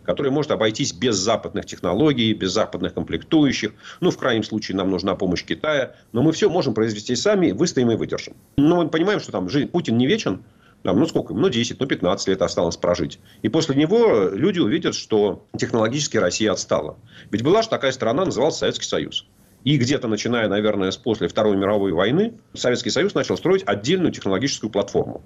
которая 0.05 0.33
может 0.33 0.51
обойтись 0.53 0.95
без 0.95 1.17
западных 1.17 1.67
технологий, 1.67 2.33
без 2.33 2.53
западных 2.53 2.95
комплектующих. 2.95 3.75
Ну, 4.01 4.11
в 4.11 4.17
крайнем 4.17 4.43
случае, 4.43 4.79
нам 4.79 4.89
нужна 4.89 5.15
помощь 5.15 5.45
Китая. 5.45 5.97
Но 6.13 6.23
мы 6.23 6.33
все 6.33 6.49
можем 6.49 6.73
произвести 6.73 7.15
сами, 7.15 7.51
выстоим 7.51 7.91
и 7.91 7.95
выдержим. 7.95 8.33
Но 8.57 8.77
мы 8.77 8.89
понимаем, 8.89 9.21
что 9.21 9.33
там 9.33 9.51
жизнь, 9.51 9.69
Путин 9.69 9.99
не 9.99 10.07
вечен. 10.07 10.45
Там, 10.83 10.99
ну, 10.99 11.07
сколько? 11.07 11.35
Ну, 11.35 11.49
10, 11.49 11.81
ну, 11.81 11.87
15 11.87 12.29
лет 12.29 12.43
осталось 12.43 12.77
прожить. 12.77 13.19
И 13.43 13.49
после 13.49 13.75
него 13.75 14.29
люди 14.33 14.61
увидят, 14.61 14.95
что 14.95 15.45
технологически 15.57 16.17
Россия 16.17 16.53
отстала. 16.53 16.97
Ведь 17.31 17.43
была 17.43 17.63
же 17.63 17.69
такая 17.69 17.93
страна, 17.93 18.25
называлась 18.25 18.59
Советский 18.59 18.87
Союз. 18.87 19.27
И 19.65 19.77
где-то, 19.77 20.07
начиная, 20.07 20.49
наверное, 20.49 20.91
с 20.91 20.97
после 20.97 21.27
Второй 21.29 21.57
мировой 21.57 21.93
войны, 21.93 22.35
Советский 22.55 22.91
Союз 22.91 23.15
начал 23.15 23.37
строить 23.37 23.65
отдельную 23.67 24.13
технологическую 24.13 24.71
платформу. 24.71 25.23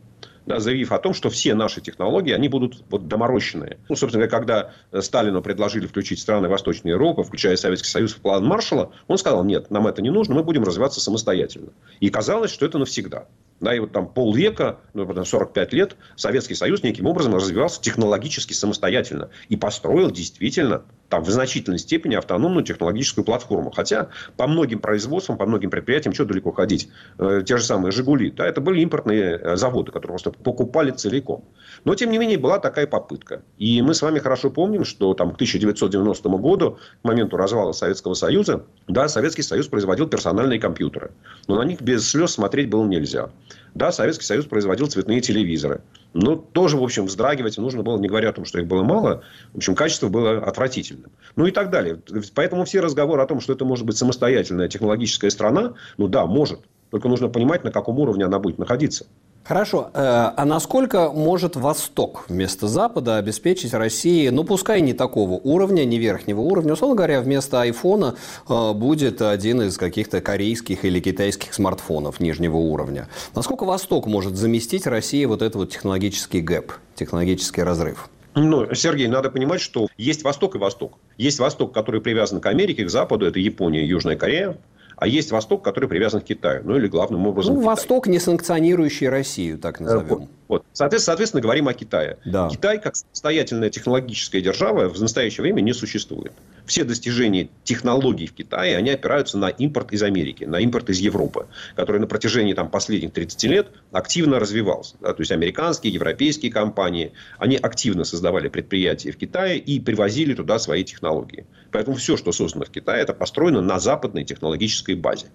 Да, 0.46 0.58
заявив 0.58 0.90
о 0.90 0.98
том, 0.98 1.14
что 1.14 1.30
все 1.30 1.54
наши 1.54 1.80
технологии, 1.80 2.32
они 2.32 2.48
будут 2.48 2.82
вот 2.90 3.06
доморощенные. 3.06 3.78
Ну, 3.88 3.94
собственно, 3.94 4.26
когда 4.26 4.72
Сталину 4.92 5.40
предложили 5.40 5.86
включить 5.86 6.18
страны 6.18 6.48
Восточной 6.48 6.90
Европы, 6.90 7.22
включая 7.22 7.56
Советский 7.56 7.88
Союз 7.88 8.12
в 8.14 8.20
план 8.20 8.44
Маршала, 8.44 8.90
он 9.06 9.18
сказал, 9.18 9.44
нет, 9.44 9.70
нам 9.70 9.86
это 9.86 10.02
не 10.02 10.10
нужно, 10.10 10.34
мы 10.34 10.42
будем 10.42 10.64
развиваться 10.64 11.00
самостоятельно. 11.00 11.72
И 12.00 12.10
казалось, 12.10 12.50
что 12.50 12.66
это 12.66 12.78
навсегда. 12.78 13.26
Да, 13.62 13.72
и 13.72 13.78
вот 13.78 13.92
там 13.92 14.08
полвека, 14.08 14.80
ну, 14.92 15.06
потом 15.06 15.24
45 15.24 15.72
лет, 15.72 15.96
Советский 16.16 16.56
Союз 16.56 16.82
неким 16.82 17.06
образом 17.06 17.36
развивался 17.36 17.80
технологически 17.80 18.54
самостоятельно. 18.54 19.30
И 19.48 19.56
построил 19.56 20.10
действительно 20.10 20.82
там, 21.12 21.24
в 21.24 21.28
значительной 21.28 21.78
степени 21.78 22.14
автономную 22.14 22.64
технологическую 22.64 23.22
платформу. 23.22 23.70
Хотя 23.70 24.08
по 24.38 24.46
многим 24.46 24.78
производствам, 24.78 25.36
по 25.36 25.44
многим 25.44 25.68
предприятиям, 25.68 26.14
что 26.14 26.24
далеко 26.24 26.52
ходить, 26.52 26.88
э, 27.18 27.42
те 27.44 27.58
же 27.58 27.64
самые 27.64 27.92
«Жигули», 27.92 28.30
да, 28.30 28.46
это 28.46 28.62
были 28.62 28.80
импортные 28.80 29.38
э, 29.38 29.56
заводы, 29.56 29.92
которые 29.92 30.12
просто 30.16 30.30
покупали 30.30 30.90
целиком. 30.90 31.44
Но, 31.84 31.94
тем 31.94 32.12
не 32.12 32.16
менее, 32.16 32.38
была 32.38 32.58
такая 32.58 32.86
попытка. 32.86 33.42
И 33.58 33.82
мы 33.82 33.92
с 33.92 34.00
вами 34.00 34.20
хорошо 34.20 34.48
помним, 34.48 34.86
что 34.86 35.12
там, 35.12 35.32
к 35.32 35.34
1990 35.34 36.28
году, 36.30 36.78
к 37.02 37.04
моменту 37.04 37.36
развала 37.36 37.72
Советского 37.72 38.14
Союза, 38.14 38.64
да, 38.88 39.06
Советский 39.06 39.42
Союз 39.42 39.68
производил 39.68 40.06
персональные 40.06 40.60
компьютеры. 40.60 41.10
Но 41.46 41.56
на 41.56 41.64
них 41.64 41.82
без 41.82 42.08
слез 42.08 42.30
смотреть 42.30 42.70
было 42.70 42.86
нельзя. 42.86 43.28
Да, 43.74 43.90
Советский 43.90 44.24
Союз 44.24 44.44
производил 44.44 44.86
цветные 44.86 45.20
телевизоры. 45.20 45.82
Ну, 46.12 46.36
тоже, 46.36 46.76
в 46.76 46.82
общем, 46.82 47.06
вздрагивать 47.06 47.56
нужно 47.56 47.82
было, 47.82 47.98
не 47.98 48.08
говоря 48.08 48.28
о 48.28 48.32
том, 48.32 48.44
что 48.44 48.60
их 48.60 48.66
было 48.66 48.82
мало. 48.82 49.22
В 49.54 49.58
общем, 49.58 49.74
качество 49.74 50.08
было 50.08 50.38
отвратительным. 50.38 51.10
Ну, 51.36 51.46
и 51.46 51.50
так 51.50 51.70
далее. 51.70 52.00
Поэтому 52.34 52.64
все 52.64 52.80
разговоры 52.80 53.22
о 53.22 53.26
том, 53.26 53.40
что 53.40 53.54
это 53.54 53.64
может 53.64 53.86
быть 53.86 53.96
самостоятельная 53.96 54.68
технологическая 54.68 55.30
страна, 55.30 55.74
ну, 55.96 56.08
да, 56.08 56.26
может. 56.26 56.60
Только 56.90 57.08
нужно 57.08 57.28
понимать, 57.28 57.64
на 57.64 57.70
каком 57.70 57.98
уровне 57.98 58.26
она 58.26 58.38
будет 58.38 58.58
находиться. 58.58 59.06
Хорошо. 59.44 59.90
Э, 59.92 60.30
а 60.36 60.44
насколько 60.44 61.10
может 61.10 61.56
Восток 61.56 62.24
вместо 62.28 62.68
Запада 62.68 63.16
обеспечить 63.16 63.74
России, 63.74 64.28
ну, 64.28 64.44
пускай 64.44 64.80
не 64.80 64.92
такого 64.92 65.32
уровня, 65.32 65.84
не 65.84 65.98
верхнего 65.98 66.40
уровня, 66.40 66.74
условно 66.74 66.96
говоря, 66.96 67.20
вместо 67.20 67.60
айфона 67.60 68.14
э, 68.48 68.72
будет 68.72 69.20
один 69.20 69.62
из 69.62 69.76
каких-то 69.78 70.20
корейских 70.20 70.84
или 70.84 71.00
китайских 71.00 71.54
смартфонов 71.54 72.20
нижнего 72.20 72.56
уровня. 72.56 73.08
Насколько 73.34 73.64
Восток 73.64 74.06
может 74.06 74.36
заместить 74.36 74.86
России 74.86 75.24
вот 75.24 75.42
этот 75.42 75.56
вот 75.56 75.70
технологический 75.70 76.40
гэп, 76.40 76.72
технологический 76.94 77.62
разрыв? 77.62 78.08
Ну, 78.34 78.74
Сергей, 78.74 79.08
надо 79.08 79.30
понимать, 79.30 79.60
что 79.60 79.88
есть 79.98 80.22
Восток 80.24 80.54
и 80.54 80.58
Восток. 80.58 80.98
Есть 81.18 81.38
Восток, 81.38 81.74
который 81.74 82.00
привязан 82.00 82.40
к 82.40 82.46
Америке, 82.46 82.84
к 82.84 82.90
Западу, 82.90 83.26
это 83.26 83.38
Япония, 83.38 83.84
Южная 83.84 84.16
Корея. 84.16 84.56
А 85.02 85.06
есть 85.08 85.32
Восток, 85.32 85.64
который 85.64 85.88
привязан 85.88 86.20
к 86.20 86.24
Китаю. 86.24 86.62
Ну, 86.64 86.76
или 86.76 86.86
главным 86.86 87.26
образом 87.26 87.56
Ну, 87.56 87.62
Восток, 87.62 88.06
не 88.06 88.20
санкционирующий 88.20 89.08
Россию, 89.08 89.58
так 89.58 89.80
назовем. 89.80 90.28
Вот. 90.52 90.66
Соответственно, 90.74 91.12
соответственно, 91.12 91.40
говорим 91.40 91.68
о 91.68 91.72
Китае. 91.72 92.18
Да. 92.26 92.50
Китай, 92.50 92.78
как 92.78 92.94
самостоятельная 92.94 93.70
технологическая 93.70 94.42
держава, 94.42 94.86
в 94.90 95.00
настоящее 95.00 95.40
время 95.40 95.62
не 95.62 95.72
существует. 95.72 96.32
Все 96.66 96.84
достижения 96.84 97.48
технологий 97.64 98.26
в 98.26 98.34
Китае, 98.34 98.76
они 98.76 98.90
опираются 98.90 99.38
на 99.38 99.48
импорт 99.48 99.94
из 99.94 100.02
Америки, 100.02 100.44
на 100.44 100.60
импорт 100.60 100.90
из 100.90 100.98
Европы, 100.98 101.46
который 101.74 102.02
на 102.02 102.06
протяжении 102.06 102.52
там, 102.52 102.68
последних 102.68 103.14
30 103.14 103.44
лет 103.44 103.68
активно 103.92 104.38
развивался. 104.38 104.96
Да? 105.00 105.14
То 105.14 105.22
есть, 105.22 105.32
американские, 105.32 105.94
европейские 105.94 106.52
компании, 106.52 107.12
они 107.38 107.56
активно 107.56 108.04
создавали 108.04 108.48
предприятия 108.48 109.10
в 109.10 109.16
Китае 109.16 109.58
и 109.58 109.80
привозили 109.80 110.34
туда 110.34 110.58
свои 110.58 110.84
технологии. 110.84 111.46
Поэтому 111.70 111.96
все, 111.96 112.18
что 112.18 112.30
создано 112.30 112.66
в 112.66 112.70
Китае, 112.70 113.00
это 113.00 113.14
построено 113.14 113.62
на 113.62 113.80
западной 113.80 114.24
технологической 114.24 114.96
базе. 114.96 115.28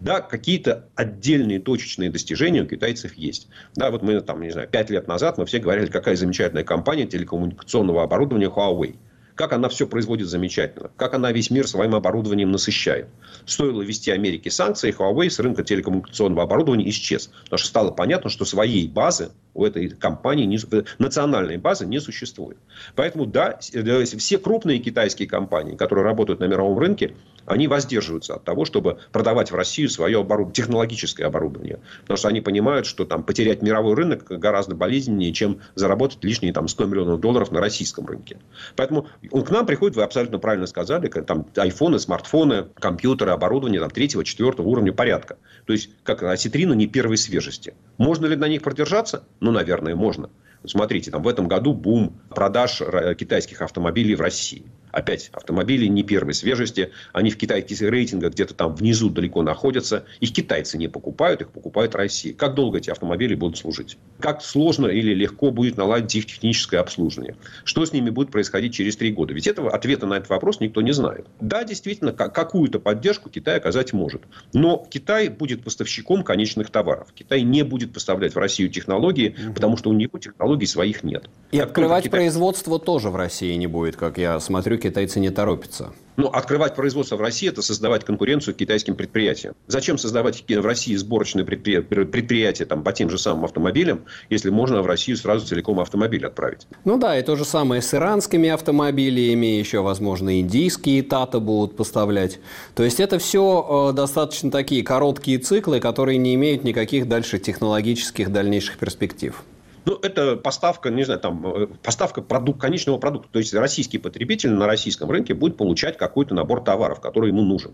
Да, 0.00 0.20
какие-то 0.22 0.88
отдельные 0.94 1.60
точечные 1.60 2.10
достижения 2.10 2.62
у 2.62 2.66
китайцев 2.66 3.14
есть. 3.14 3.48
Да, 3.76 3.90
вот 3.90 4.02
мы 4.02 4.20
там, 4.22 4.40
не 4.40 4.50
знаю, 4.50 4.66
пять 4.66 4.88
лет 4.88 5.06
назад 5.06 5.36
мы 5.36 5.44
все 5.44 5.58
говорили, 5.58 5.86
какая 5.86 6.16
замечательная 6.16 6.64
компания 6.64 7.06
телекоммуникационного 7.06 8.02
оборудования 8.02 8.48
Huawei 8.48 8.96
как 9.40 9.54
она 9.54 9.70
все 9.70 9.86
производит 9.86 10.28
замечательно, 10.28 10.90
как 10.98 11.14
она 11.14 11.32
весь 11.32 11.48
мир 11.50 11.66
своим 11.66 11.94
оборудованием 11.94 12.50
насыщает. 12.50 13.08
Стоило 13.46 13.80
ввести 13.80 14.10
Америке 14.10 14.50
санкции, 14.50 14.94
Huawei 14.94 15.30
с 15.30 15.38
рынка 15.38 15.64
телекоммуникационного 15.64 16.42
оборудования 16.42 16.86
исчез. 16.90 17.30
Потому 17.44 17.56
что 17.56 17.68
стало 17.68 17.90
понятно, 17.90 18.28
что 18.28 18.44
своей 18.44 18.86
базы 18.86 19.30
у 19.54 19.64
этой 19.64 19.88
компании, 19.90 20.44
не, 20.44 20.58
национальной 20.98 21.56
базы 21.56 21.86
не 21.86 22.00
существует. 22.00 22.58
Поэтому, 22.94 23.26
да, 23.26 23.58
э, 23.72 24.04
все 24.04 24.38
крупные 24.38 24.78
китайские 24.78 25.28
компании, 25.28 25.76
которые 25.76 26.04
работают 26.04 26.40
на 26.40 26.44
мировом 26.44 26.78
рынке, 26.78 27.14
они 27.46 27.66
воздерживаются 27.68 28.34
от 28.34 28.44
того, 28.44 28.64
чтобы 28.64 28.98
продавать 29.12 29.50
в 29.50 29.54
Россию 29.54 29.88
свое 29.88 30.20
оборудование, 30.20 30.54
технологическое 30.54 31.26
оборудование. 31.26 31.80
Потому 32.02 32.16
что 32.16 32.28
они 32.28 32.40
понимают, 32.40 32.86
что 32.86 33.04
там, 33.04 33.22
потерять 33.22 33.62
мировой 33.62 33.94
рынок 33.94 34.24
гораздо 34.28 34.74
болезненнее, 34.74 35.32
чем 35.32 35.60
заработать 35.74 36.22
лишние 36.22 36.52
там, 36.52 36.68
100 36.68 36.84
миллионов 36.86 37.20
долларов 37.20 37.50
на 37.50 37.60
российском 37.60 38.06
рынке. 38.06 38.38
Поэтому 38.76 39.08
он 39.30 39.42
к 39.42 39.50
нам 39.50 39.66
приходит, 39.66 39.96
вы 39.96 40.02
абсолютно 40.02 40.38
правильно 40.38 40.66
сказали, 40.66 41.08
там 41.08 41.46
айфоны, 41.56 41.98
смартфоны, 41.98 42.66
компьютеры, 42.74 43.32
оборудование 43.32 43.80
там, 43.80 43.90
третьего, 43.90 44.24
четвертого 44.24 44.68
уровня 44.68 44.92
порядка. 44.92 45.36
То 45.66 45.72
есть, 45.72 45.90
как 46.02 46.22
осетрина 46.22 46.72
не 46.72 46.86
первой 46.86 47.16
свежести. 47.16 47.74
Можно 47.98 48.26
ли 48.26 48.36
на 48.36 48.48
них 48.48 48.62
продержаться? 48.62 49.24
Ну, 49.40 49.50
наверное, 49.50 49.94
можно. 49.94 50.30
Смотрите, 50.66 51.10
там 51.10 51.22
в 51.22 51.28
этом 51.28 51.48
году 51.48 51.72
бум 51.72 52.20
продаж 52.28 52.82
китайских 53.18 53.62
автомобилей 53.62 54.14
в 54.14 54.20
России. 54.20 54.64
Опять, 54.92 55.30
автомобили 55.32 55.86
не 55.86 56.02
первой 56.02 56.34
свежести. 56.34 56.90
Они 57.12 57.30
в 57.30 57.36
китайских 57.36 57.80
рейтингах 57.80 58.32
где-то 58.32 58.54
там 58.54 58.74
внизу 58.74 59.10
далеко 59.10 59.42
находятся. 59.42 60.04
Их 60.20 60.32
китайцы 60.32 60.78
не 60.78 60.88
покупают, 60.88 61.42
их 61.42 61.50
покупает 61.50 61.94
Россия. 61.94 62.34
Как 62.34 62.54
долго 62.54 62.78
эти 62.78 62.90
автомобили 62.90 63.34
будут 63.34 63.58
служить? 63.58 63.98
Как 64.18 64.42
сложно 64.42 64.86
или 64.86 65.14
легко 65.14 65.50
будет 65.50 65.76
наладить 65.76 66.14
их 66.14 66.26
техническое 66.26 66.78
обслуживание? 66.78 67.36
Что 67.64 67.84
с 67.84 67.92
ними 67.92 68.10
будет 68.10 68.30
происходить 68.30 68.74
через 68.74 68.96
три 68.96 69.12
года? 69.12 69.32
Ведь 69.34 69.46
этого 69.46 69.70
ответа 69.70 70.06
на 70.06 70.14
этот 70.14 70.28
вопрос 70.28 70.60
никто 70.60 70.82
не 70.82 70.92
знает. 70.92 71.26
Да, 71.40 71.64
действительно, 71.64 72.12
какую-то 72.12 72.80
поддержку 72.80 73.30
Китай 73.30 73.56
оказать 73.56 73.92
может. 73.92 74.22
Но 74.52 74.86
Китай 74.90 75.28
будет 75.28 75.62
поставщиком 75.64 76.22
конечных 76.22 76.70
товаров. 76.70 77.08
Китай 77.14 77.42
не 77.42 77.62
будет 77.62 77.92
поставлять 77.92 78.34
в 78.34 78.38
Россию 78.38 78.70
технологии, 78.70 79.36
угу. 79.46 79.54
потому 79.54 79.76
что 79.76 79.90
у 79.90 79.92
него 79.92 80.18
технологий 80.18 80.66
своих 80.66 81.02
нет. 81.04 81.28
И 81.52 81.58
как 81.58 81.68
открывать 81.68 82.04
Китай... 82.04 82.20
производство 82.20 82.78
тоже 82.78 83.10
в 83.10 83.16
России 83.16 83.54
не 83.54 83.66
будет, 83.66 83.96
как 83.96 84.18
я 84.18 84.40
смотрю 84.40 84.78
китайцы 84.80 85.20
не 85.20 85.30
торопятся. 85.30 85.92
Ну, 86.20 86.26
открывать 86.26 86.74
производство 86.74 87.16
в 87.16 87.22
России– 87.22 87.48
это 87.50 87.62
создавать 87.62 88.04
конкуренцию 88.04 88.54
китайским 88.54 88.94
предприятиям. 88.94 89.54
Зачем 89.68 89.96
создавать 89.96 90.44
в 90.46 90.66
России 90.66 90.94
сборочные 90.94 91.46
предприятия 91.46 92.66
там, 92.66 92.82
по 92.82 92.92
тем 92.92 93.08
же 93.08 93.16
самым 93.16 93.46
автомобилям, 93.46 94.04
если 94.28 94.50
можно 94.50 94.82
в 94.82 94.86
Россию 94.86 95.16
сразу 95.16 95.46
целиком 95.46 95.80
автомобиль 95.80 96.26
отправить? 96.26 96.66
Ну 96.84 96.98
да, 96.98 97.18
и 97.18 97.22
то 97.22 97.36
же 97.36 97.46
самое 97.46 97.80
с 97.80 97.94
иранскими 97.94 98.50
автомобилями, 98.50 99.46
еще, 99.46 99.80
возможно, 99.80 100.40
индийские 100.40 101.02
Тата 101.02 101.40
будут 101.40 101.76
поставлять. 101.76 102.38
То 102.74 102.82
есть, 102.82 103.00
это 103.00 103.18
все 103.18 103.90
э, 103.90 103.96
достаточно 103.96 104.50
такие 104.50 104.82
короткие 104.82 105.38
циклы, 105.38 105.80
которые 105.80 106.18
не 106.18 106.34
имеют 106.34 106.64
никаких 106.64 107.08
дальше 107.08 107.38
технологических 107.38 108.30
дальнейших 108.30 108.76
перспектив. 108.76 109.42
Ну, 109.84 109.98
это 110.02 110.36
поставка, 110.36 110.90
не 110.90 111.04
знаю, 111.04 111.20
там, 111.20 111.46
э, 111.46 111.66
поставка 111.82 112.22
продукт, 112.22 112.60
конечного 112.60 112.98
продукта. 112.98 113.28
То 113.32 113.38
есть, 113.38 113.54
российский 113.54 113.98
потребитель 113.98 114.52
на 114.52 114.66
российском 114.66 115.10
рынке 115.10 115.34
будет 115.34 115.56
получать 115.56 115.96
какой-то 115.96 116.34
набор 116.34 116.62
товаров, 116.62 117.00
который 117.00 117.30
ему 117.30 117.42
нужен. 117.42 117.72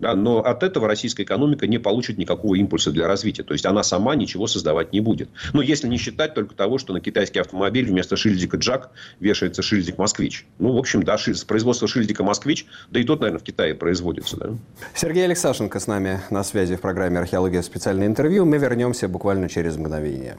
Да, 0.00 0.14
но 0.14 0.38
от 0.38 0.62
этого 0.62 0.86
российская 0.86 1.24
экономика 1.24 1.66
не 1.66 1.78
получит 1.78 2.18
никакого 2.18 2.54
импульса 2.54 2.90
для 2.92 3.06
развития. 3.08 3.42
То 3.42 3.54
есть, 3.54 3.66
она 3.66 3.82
сама 3.82 4.14
ничего 4.14 4.46
создавать 4.46 4.92
не 4.92 5.00
будет. 5.00 5.28
Но 5.52 5.62
если 5.62 5.88
не 5.88 5.96
считать 5.96 6.34
только 6.34 6.54
того, 6.54 6.78
что 6.78 6.92
на 6.92 7.00
китайский 7.00 7.40
автомобиль 7.40 7.86
вместо 7.86 8.16
шильдика 8.16 8.56
«Джак» 8.56 8.90
вешается 9.20 9.62
шильдик 9.62 9.98
«Москвич». 9.98 10.46
Ну, 10.58 10.72
в 10.72 10.78
общем, 10.78 11.02
да, 11.02 11.16
производство 11.46 11.88
шильдика 11.88 12.22
«Москвич», 12.22 12.66
да 12.90 13.00
и 13.00 13.04
тот, 13.04 13.20
наверное, 13.20 13.40
в 13.40 13.44
Китае 13.44 13.74
производится. 13.74 14.36
Да. 14.36 14.50
Сергей 14.94 15.24
Алексашенко 15.24 15.80
с 15.80 15.86
нами 15.86 16.20
на 16.30 16.44
связи 16.44 16.76
в 16.76 16.80
программе 16.80 17.18
«Археология. 17.18 17.62
Специальное 17.62 18.06
интервью». 18.06 18.44
Мы 18.44 18.58
вернемся 18.58 19.08
буквально 19.08 19.48
через 19.48 19.76
мгновение. 19.76 20.38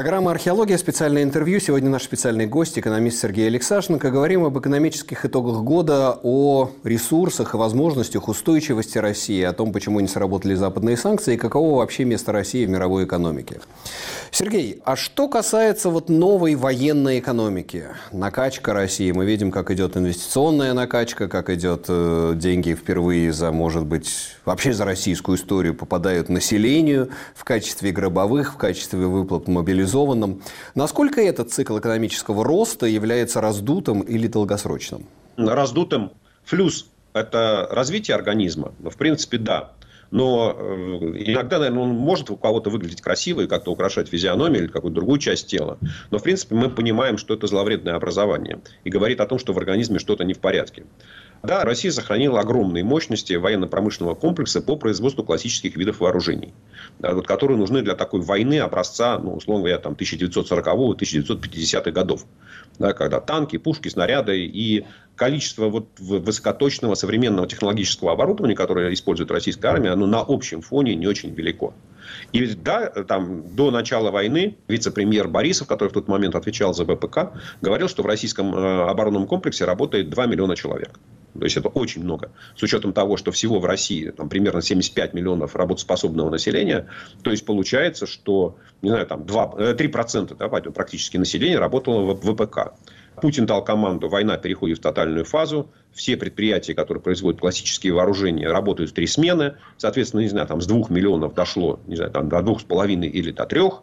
Программа 0.00 0.30
«Археология», 0.30 0.78
специальное 0.78 1.22
интервью. 1.22 1.60
Сегодня 1.60 1.90
наш 1.90 2.04
специальный 2.04 2.46
гость, 2.46 2.78
экономист 2.78 3.20
Сергей 3.20 3.48
Алексашенко. 3.48 4.10
Говорим 4.10 4.46
об 4.46 4.58
экономических 4.58 5.26
итогах 5.26 5.62
года, 5.62 6.18
о 6.22 6.70
ресурсах 6.84 7.52
и 7.52 7.58
возможностях 7.58 8.26
устойчивости 8.26 8.96
России, 8.96 9.42
о 9.42 9.52
том, 9.52 9.74
почему 9.74 10.00
не 10.00 10.08
сработали 10.08 10.54
западные 10.54 10.96
санкции 10.96 11.34
и 11.34 11.36
каково 11.36 11.80
вообще 11.80 12.06
место 12.06 12.32
России 12.32 12.64
в 12.64 12.70
мировой 12.70 13.04
экономике. 13.04 13.60
Сергей, 14.40 14.80
а 14.86 14.96
что 14.96 15.28
касается 15.28 15.90
вот 15.90 16.08
новой 16.08 16.54
военной 16.54 17.18
экономики, 17.18 17.88
накачка 18.10 18.72
России, 18.72 19.12
мы 19.12 19.26
видим, 19.26 19.50
как 19.50 19.70
идет 19.70 19.98
инвестиционная 19.98 20.72
накачка, 20.72 21.28
как 21.28 21.50
идет 21.50 21.84
э, 21.88 22.32
деньги 22.36 22.72
впервые 22.72 23.34
за, 23.34 23.52
может 23.52 23.84
быть, 23.84 24.10
вообще 24.46 24.72
за 24.72 24.86
российскую 24.86 25.36
историю 25.36 25.74
попадают 25.74 26.30
населению 26.30 27.10
в 27.34 27.44
качестве 27.44 27.92
гробовых, 27.92 28.54
в 28.54 28.56
качестве 28.56 29.00
выплат 29.00 29.46
мобилизованным. 29.46 30.40
Насколько 30.74 31.20
этот 31.20 31.52
цикл 31.52 31.78
экономического 31.78 32.42
роста 32.42 32.86
является 32.86 33.42
раздутым 33.42 34.00
или 34.00 34.26
долгосрочным? 34.26 35.04
Раздутым. 35.36 36.12
Флюс– 36.44 36.86
это 37.12 37.68
развитие 37.70 38.14
организма. 38.14 38.72
В 38.78 38.96
принципе, 38.96 39.36
да. 39.36 39.72
Но 40.10 40.56
э, 40.56 41.14
иногда, 41.24 41.58
наверное, 41.58 41.84
он 41.84 41.90
может 41.90 42.30
у 42.30 42.36
кого-то 42.36 42.70
выглядеть 42.70 43.00
красиво 43.00 43.42
и 43.42 43.46
как-то 43.46 43.70
украшать 43.70 44.08
физиономию 44.08 44.64
или 44.64 44.70
какую-то 44.70 44.96
другую 44.96 45.18
часть 45.18 45.46
тела. 45.46 45.78
Но, 46.10 46.18
в 46.18 46.22
принципе, 46.22 46.54
мы 46.54 46.68
понимаем, 46.68 47.16
что 47.16 47.34
это 47.34 47.46
зловредное 47.46 47.94
образование. 47.94 48.60
И 48.84 48.90
говорит 48.90 49.20
о 49.20 49.26
том, 49.26 49.38
что 49.38 49.52
в 49.52 49.58
организме 49.58 49.98
что-то 49.98 50.24
не 50.24 50.34
в 50.34 50.40
порядке. 50.40 50.84
Да, 51.42 51.64
Россия 51.64 51.90
сохранила 51.90 52.40
огромные 52.40 52.84
мощности 52.84 53.32
военно-промышленного 53.32 54.14
комплекса 54.14 54.60
по 54.60 54.76
производству 54.76 55.24
классических 55.24 55.74
видов 55.74 56.00
вооружений, 56.00 56.52
вот, 56.98 57.26
которые 57.26 57.56
нужны 57.56 57.80
для 57.80 57.94
такой 57.94 58.20
войны 58.20 58.58
образца, 58.60 59.18
ну, 59.18 59.32
условно 59.34 59.62
говоря, 59.62 59.78
там, 59.78 59.94
1940-1950-х 59.94 61.90
годов. 61.92 62.26
Да, 62.78 62.92
когда 62.92 63.20
танки, 63.20 63.56
пушки, 63.58 63.88
снаряды 63.88 64.44
и 64.44 64.84
количество 65.20 65.68
вот 65.68 65.86
высокоточного 65.98 66.94
современного 66.94 67.46
технологического 67.46 68.12
оборудования, 68.12 68.54
которое 68.54 68.90
использует 68.94 69.30
российская 69.30 69.68
армия, 69.68 69.90
оно 69.90 70.06
на 70.06 70.20
общем 70.20 70.62
фоне 70.62 70.94
не 70.94 71.06
очень 71.06 71.34
велико. 71.34 71.74
И 72.32 72.54
да, 72.54 72.86
там, 72.88 73.54
до 73.54 73.70
начала 73.70 74.10
войны 74.10 74.56
вице-премьер 74.66 75.28
Борисов, 75.28 75.68
который 75.68 75.90
в 75.90 75.92
тот 75.92 76.08
момент 76.08 76.36
отвечал 76.36 76.72
за 76.72 76.86
ВПК, 76.86 77.32
говорил, 77.60 77.86
что 77.88 78.02
в 78.02 78.06
российском 78.06 78.54
э, 78.54 78.88
оборонном 78.88 79.26
комплексе 79.26 79.66
работает 79.66 80.08
2 80.08 80.24
миллиона 80.24 80.56
человек. 80.56 80.98
То 81.38 81.44
есть 81.44 81.56
это 81.56 81.68
очень 81.68 82.02
много. 82.02 82.32
С 82.56 82.62
учетом 82.62 82.92
того, 82.92 83.16
что 83.16 83.30
всего 83.30 83.60
в 83.60 83.64
России 83.66 84.10
там, 84.10 84.28
примерно 84.28 84.62
75 84.62 85.12
миллионов 85.12 85.54
работоспособного 85.54 86.30
населения, 86.30 86.86
то 87.22 87.30
есть 87.30 87.44
получается, 87.44 88.06
что 88.06 88.56
не 88.82 88.88
знаю, 88.88 89.06
там 89.06 89.26
2, 89.26 89.54
3% 89.74 90.36
да, 90.36 90.48
практически 90.48 91.18
населения 91.18 91.58
работало 91.58 92.14
в 92.14 92.20
ВПК. 92.20 92.72
Путин 93.20 93.46
дал 93.46 93.64
команду, 93.64 94.08
война 94.08 94.36
переходит 94.36 94.78
в 94.78 94.80
тотальную 94.80 95.24
фазу. 95.24 95.70
Все 95.92 96.16
предприятия, 96.16 96.74
которые 96.74 97.02
производят 97.02 97.40
классические 97.40 97.92
вооружения, 97.92 98.48
работают 98.48 98.90
в 98.90 98.94
три 98.94 99.06
смены. 99.06 99.56
Соответственно, 99.76 100.20
не 100.20 100.28
знаю, 100.28 100.46
там 100.46 100.60
с 100.60 100.66
двух 100.66 100.90
миллионов 100.90 101.34
дошло, 101.34 101.80
не 101.86 101.96
знаю, 101.96 102.10
там 102.10 102.28
до 102.28 102.42
двух 102.42 102.60
с 102.60 102.64
половиной 102.64 103.08
или 103.08 103.30
до 103.30 103.46
трех. 103.46 103.82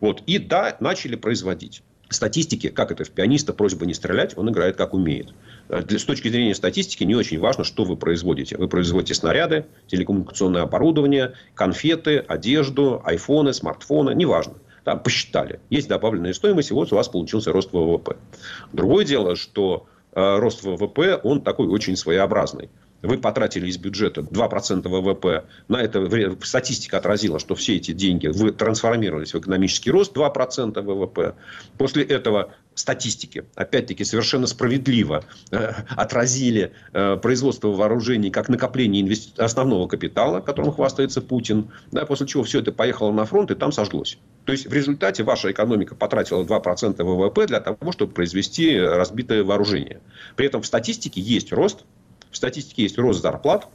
Вот. 0.00 0.22
И 0.26 0.38
да, 0.38 0.76
начали 0.80 1.16
производить 1.16 1.82
статистики, 2.10 2.68
как 2.68 2.90
это 2.90 3.04
в 3.04 3.10
пианиста, 3.10 3.52
просьба 3.52 3.86
не 3.86 3.94
стрелять, 3.94 4.36
он 4.36 4.50
играет 4.50 4.76
как 4.76 4.94
умеет. 4.94 5.34
Э, 5.68 5.82
с 5.86 6.04
точки 6.04 6.28
зрения 6.28 6.54
статистики 6.54 7.04
не 7.04 7.14
очень 7.14 7.38
важно, 7.38 7.64
что 7.64 7.84
вы 7.84 7.96
производите. 7.96 8.56
Вы 8.56 8.68
производите 8.68 9.14
снаряды, 9.14 9.66
телекоммуникационное 9.88 10.62
оборудование, 10.62 11.34
конфеты, 11.54 12.18
одежду, 12.18 13.02
айфоны, 13.04 13.52
смартфоны, 13.52 14.14
неважно. 14.14 14.54
Там 14.84 15.02
посчитали. 15.02 15.60
Есть 15.70 15.88
добавленная 15.88 16.32
стоимость, 16.32 16.70
и 16.70 16.74
вот 16.74 16.92
у 16.92 16.96
вас 16.96 17.08
получился 17.08 17.52
рост 17.52 17.72
ВВП. 17.72 18.16
Другое 18.72 19.04
дело, 19.04 19.36
что 19.36 19.86
э, 20.12 20.38
рост 20.38 20.62
ВВП, 20.62 21.20
он 21.22 21.42
такой 21.42 21.68
очень 21.68 21.96
своеобразный 21.96 22.70
вы 23.02 23.18
потратили 23.18 23.68
из 23.68 23.78
бюджета 23.78 24.22
2% 24.22 24.88
ВВП, 24.88 25.44
на 25.68 25.80
это 25.80 26.36
статистика 26.42 26.98
отразила, 26.98 27.38
что 27.38 27.54
все 27.54 27.76
эти 27.76 27.92
деньги 27.92 28.26
вы 28.26 28.52
трансформировались 28.52 29.34
в 29.34 29.38
экономический 29.38 29.90
рост 29.90 30.16
2% 30.16 30.80
ВВП. 30.80 31.34
После 31.76 32.04
этого 32.04 32.52
статистики, 32.74 33.44
опять-таки, 33.54 34.04
совершенно 34.04 34.46
справедливо 34.46 35.24
э, 35.50 35.72
отразили 35.96 36.72
э, 36.92 37.16
производство 37.16 37.68
вооружений 37.68 38.30
как 38.30 38.48
накопление 38.48 39.02
инвести... 39.02 39.32
основного 39.40 39.86
капитала, 39.88 40.40
которым 40.40 40.72
хвастается 40.72 41.20
Путин, 41.20 41.70
да, 41.90 42.04
после 42.06 42.26
чего 42.26 42.42
все 42.44 42.60
это 42.60 42.72
поехало 42.72 43.12
на 43.12 43.24
фронт 43.24 43.50
и 43.50 43.54
там 43.54 43.72
сожглось. 43.72 44.18
То 44.48 44.52
есть, 44.52 44.66
в 44.66 44.72
результате 44.72 45.24
ваша 45.24 45.50
экономика 45.50 45.94
потратила 45.94 46.42
2% 46.42 47.04
ВВП 47.04 47.46
для 47.46 47.60
того, 47.60 47.92
чтобы 47.92 48.14
произвести 48.14 48.80
разбитое 48.80 49.44
вооружение. 49.44 50.00
При 50.36 50.46
этом 50.46 50.62
в 50.62 50.66
статистике 50.66 51.20
есть 51.20 51.52
рост 51.52 51.84
в 52.30 52.36
статистике 52.38 52.84
есть 52.84 52.96
рост 52.96 53.20
зарплат, 53.20 53.68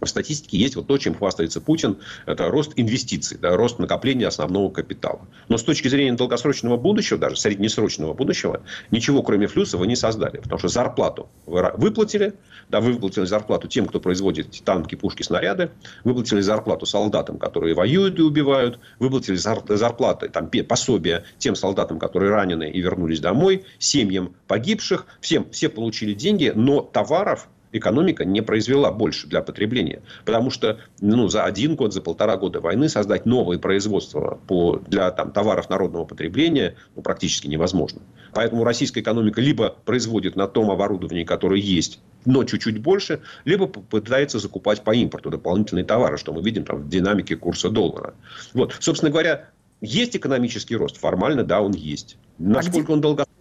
в 0.00 0.06
статистике 0.06 0.58
есть 0.58 0.76
вот 0.76 0.86
то, 0.86 0.98
чем 0.98 1.14
хвастается 1.14 1.60
Путин, 1.60 1.98
это 2.26 2.48
рост 2.48 2.72
инвестиций, 2.76 3.38
да, 3.40 3.56
рост 3.56 3.78
накопления 3.78 4.26
основного 4.26 4.70
капитала. 4.70 5.20
Но 5.48 5.56
с 5.56 5.62
точки 5.62 5.88
зрения 5.88 6.12
долгосрочного 6.12 6.76
будущего, 6.76 7.18
даже 7.18 7.36
среднесрочного 7.36 8.12
будущего, 8.14 8.62
ничего 8.90 9.22
кроме 9.22 9.46
флюса 9.46 9.78
вы 9.78 9.86
не 9.86 9.96
создали. 9.96 10.38
Потому 10.38 10.58
что 10.58 10.68
зарплату 10.68 11.28
вы 11.46 11.72
выплатили, 11.76 12.34
да, 12.68 12.80
вы 12.80 12.92
выплатили 12.92 13.24
зарплату 13.24 13.68
тем, 13.68 13.86
кто 13.86 14.00
производит 14.00 14.62
танки, 14.64 14.94
пушки, 14.94 15.22
снаряды, 15.22 15.70
выплатили 16.04 16.40
зарплату 16.40 16.86
солдатам, 16.86 17.38
которые 17.38 17.74
воюют 17.74 18.18
и 18.18 18.22
убивают, 18.22 18.78
выплатили 18.98 19.36
зарплаты, 19.36 20.28
там, 20.28 20.50
пособия 20.68 21.24
тем 21.38 21.54
солдатам, 21.54 21.98
которые 21.98 22.30
ранены 22.30 22.70
и 22.70 22.80
вернулись 22.80 23.20
домой, 23.20 23.64
семьям 23.78 24.34
погибших, 24.46 25.06
всем, 25.20 25.50
все 25.50 25.68
получили 25.68 26.14
деньги, 26.14 26.52
но 26.54 26.80
товаров 26.80 27.48
экономика 27.76 28.24
не 28.24 28.40
произвела 28.40 28.90
больше 28.90 29.26
для 29.26 29.42
потребления. 29.42 30.02
Потому 30.24 30.50
что 30.50 30.78
ну, 31.00 31.28
за 31.28 31.44
один 31.44 31.76
год, 31.76 31.92
за 31.92 32.00
полтора 32.00 32.36
года 32.36 32.60
войны 32.60 32.88
создать 32.88 33.26
новое 33.26 33.58
производство 33.58 34.38
по, 34.46 34.80
для 34.86 35.10
там, 35.10 35.32
товаров 35.32 35.68
народного 35.68 36.04
потребления 36.04 36.76
ну, 36.96 37.02
практически 37.02 37.46
невозможно. 37.46 38.02
Поэтому 38.32 38.64
российская 38.64 39.00
экономика 39.00 39.40
либо 39.40 39.76
производит 39.84 40.36
на 40.36 40.46
том 40.46 40.70
оборудовании, 40.70 41.24
которое 41.24 41.60
есть, 41.60 42.00
но 42.24 42.44
чуть-чуть 42.44 42.78
больше, 42.78 43.20
либо 43.44 43.66
пытается 43.66 44.38
закупать 44.38 44.82
по 44.82 44.94
импорту 44.94 45.30
дополнительные 45.30 45.84
товары, 45.84 46.16
что 46.16 46.32
мы 46.32 46.42
видим 46.42 46.64
там, 46.64 46.82
в 46.82 46.88
динамике 46.88 47.36
курса 47.36 47.70
доллара. 47.70 48.14
Вот. 48.54 48.74
Собственно 48.80 49.10
говоря, 49.10 49.50
есть 49.80 50.16
экономический 50.16 50.76
рост, 50.76 50.96
формально, 50.96 51.44
да, 51.44 51.60
он 51.60 51.72
есть. 51.72 52.16
Насколько 52.38 52.78
а 52.78 52.82
где... 52.82 52.92
он 52.92 53.00
долгосрочный? 53.00 53.33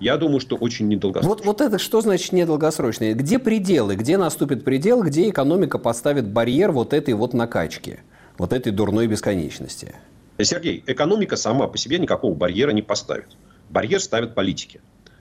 Я 0.00 0.16
думаю, 0.16 0.40
что 0.40 0.56
очень 0.56 0.88
недолгосрочный. 0.88 1.36
Вот, 1.36 1.44
вот 1.44 1.60
это 1.60 1.78
что 1.78 2.00
значит 2.00 2.32
недолгосрочный? 2.32 3.14
Где 3.14 3.38
пределы? 3.38 3.96
Где 3.96 4.16
наступит 4.16 4.64
предел, 4.64 5.02
где 5.02 5.28
экономика 5.28 5.78
поставит 5.78 6.26
барьер 6.26 6.72
вот 6.72 6.92
этой 6.92 7.14
вот 7.14 7.34
накачки? 7.34 8.00
Вот 8.38 8.52
этой 8.52 8.72
дурной 8.72 9.06
бесконечности? 9.06 9.94
Сергей, 10.40 10.82
экономика 10.86 11.36
сама 11.36 11.66
по 11.68 11.76
себе 11.76 11.98
никакого 11.98 12.34
барьера 12.34 12.70
не 12.70 12.82
поставит. 12.82 13.26
Барьер 13.68 14.00
ставят 14.00 14.34
политики. 14.34 14.80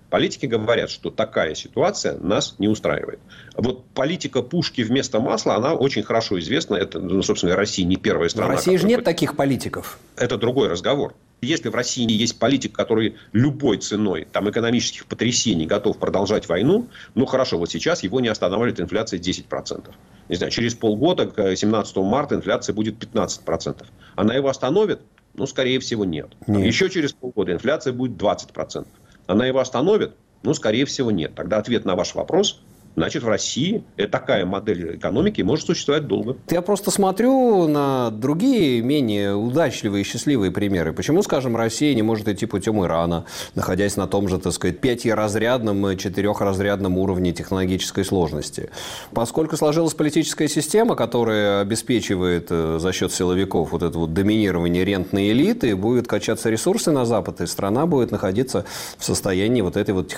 Политики 0.10 0.47
говорят, 0.47 0.89
что 0.89 1.12
такая 1.12 1.54
ситуация 1.54 2.17
нас 2.17 2.56
не 2.58 2.67
устраивает. 2.67 3.19
Вот 3.56 3.86
политика 3.89 4.41
пушки 4.41 4.82
вместо 4.82 5.19
масла, 5.19 5.56
она 5.56 5.75
очень 5.75 6.02
хорошо 6.02 6.39
известна. 6.39 6.75
Это, 6.75 6.99
ну, 6.99 7.21
собственно, 7.21 7.56
Россия 7.56 7.86
не 7.86 7.95
первая 7.95 8.30
страна. 8.30 8.54
В 8.54 8.56
России 8.56 8.75
же 8.78 8.88
нет 8.88 9.04
таких 9.04 9.36
политиков. 9.36 9.99
Это 10.15 10.38
другой 10.38 10.67
разговор. 10.67 11.13
Если 11.41 11.69
в 11.69 11.75
России 11.75 12.10
есть 12.12 12.38
политик, 12.38 12.73
который 12.73 13.15
любой 13.32 13.78
ценой 13.78 14.28
там, 14.32 14.49
экономических 14.49 15.06
потрясений 15.06 15.65
готов 15.65 15.97
продолжать 15.97 16.49
войну, 16.49 16.89
ну 17.15 17.25
хорошо, 17.25 17.58
вот 17.58 17.71
сейчас 17.71 18.04
его 18.04 18.19
не 18.19 18.28
останавливает 18.28 18.80
инфляция 18.80 19.19
10%. 19.19 19.89
Не 20.28 20.36
знаю, 20.36 20.52
через 20.52 20.75
полгода, 20.75 21.28
к 21.28 21.56
17 21.56 21.95
марта, 21.97 22.36
инфляция 22.36 22.73
будет 22.73 23.04
15%. 23.04 23.86
Она 24.15 24.34
его 24.34 24.49
остановит? 24.49 25.02
Ну, 25.34 25.47
скорее 25.47 25.80
всего, 25.80 26.04
нет. 26.04 26.30
нет. 26.47 26.65
Еще 26.65 26.89
через 26.89 27.13
полгода 27.13 27.54
инфляция 27.54 27.93
будет 27.93 28.21
20%. 28.21 28.86
Она 29.28 29.45
его 29.45 29.60
остановит? 29.60 30.12
Ну, 30.43 30.54
скорее 30.54 30.86
всего, 30.86 31.12
нет. 31.12 31.36
Тогда 31.36 31.58
ответ 31.58 31.86
на 31.86 31.95
ваш 31.95 32.15
вопрос 32.15 32.62
Значит, 33.00 33.24
в 33.24 33.30
России 33.30 33.86
такая 34.12 34.46
модель 34.46 34.98
экономики 34.98 35.42
может 35.42 35.68
существовать 35.68 36.06
долго. 36.06 36.36
Я 36.50 36.62
просто 36.62 36.92
смотрю 36.92 37.66
на 37.70 38.10
другие 38.12 38.82
менее 38.82 39.36
удачливые 39.36 40.02
и 40.02 40.04
счастливые 40.04 40.52
примеры. 40.52 40.92
Почему, 40.92 41.24
скажем, 41.24 41.56
Россия 41.56 41.94
не 41.96 42.02
может 42.02 42.28
идти 42.28 42.46
путем 42.46 42.84
Ирана, 42.84 43.24
находясь 43.56 43.96
на 43.96 44.06
том 44.06 44.28
же, 44.28 44.38
так 44.38 44.52
сказать, 44.52 44.82
пятиразрядном, 44.82 45.96
четырехразрядном 45.96 46.98
уровне 46.98 47.32
технологической 47.32 48.04
сложности? 48.04 48.70
Поскольку 49.14 49.56
сложилась 49.56 49.94
политическая 49.94 50.50
система, 50.50 50.98
которая 50.98 51.62
обеспечивает 51.62 52.48
э, 52.50 52.80
за 52.82 52.92
счет 52.92 53.14
силовиков 53.14 53.72
вот 53.72 53.82
это 53.82 53.98
вот 53.98 54.14
доминирование 54.14 54.84
рентной 54.84 55.32
элиты, 55.32 55.74
будет 55.78 56.06
качаться 56.10 56.50
ресурсы 56.50 56.92
на 56.92 57.06
Запад, 57.06 57.40
и 57.40 57.48
страна 57.48 57.86
будет 57.86 58.12
находиться 58.12 58.66
в 58.98 59.06
состоянии 59.06 59.62
вот 59.62 59.78
этой 59.78 59.92
вот 59.94 60.14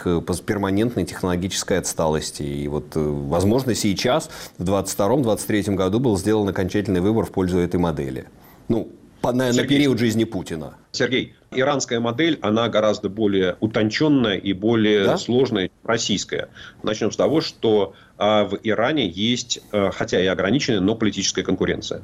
перманентной 0.48 1.06
технологической 1.06 1.78
отсталости 1.78 2.42
и 2.42 2.71
вот, 2.72 2.96
э, 2.96 3.00
возможно, 3.00 3.76
сейчас, 3.76 4.30
в 4.58 4.64
2022-2023 4.64 5.76
году 5.76 6.00
был 6.00 6.18
сделан 6.18 6.50
окончательный 6.50 7.02
выбор 7.02 7.26
в 7.26 7.32
пользу 7.32 7.60
этой 7.60 7.80
модели. 7.80 8.26
Ну, 8.68 8.90
по, 9.22 9.32
на, 9.32 9.54
на 9.54 9.64
период 9.68 10.00
жизни 10.00 10.24
Путина. 10.24 10.76
Сергей, 10.92 11.36
иранская 11.52 12.00
модель, 12.00 12.40
она 12.42 12.68
гораздо 12.70 13.08
более 13.08 13.56
утонченная 13.60 14.38
и 14.38 14.54
более 14.54 15.06
да? 15.06 15.18
сложная, 15.18 15.68
чем 15.68 15.78
российская. 15.84 16.50
Начнем 16.82 17.12
с 17.12 17.16
того, 17.16 17.42
что 17.42 17.94
а, 18.18 18.46
в 18.46 18.58
Иране 18.64 19.08
есть, 19.08 19.62
а, 19.72 19.92
хотя 19.92 20.20
и 20.20 20.26
ограниченная, 20.26 20.80
но 20.80 20.96
политическая 20.96 21.44
конкуренция. 21.44 22.02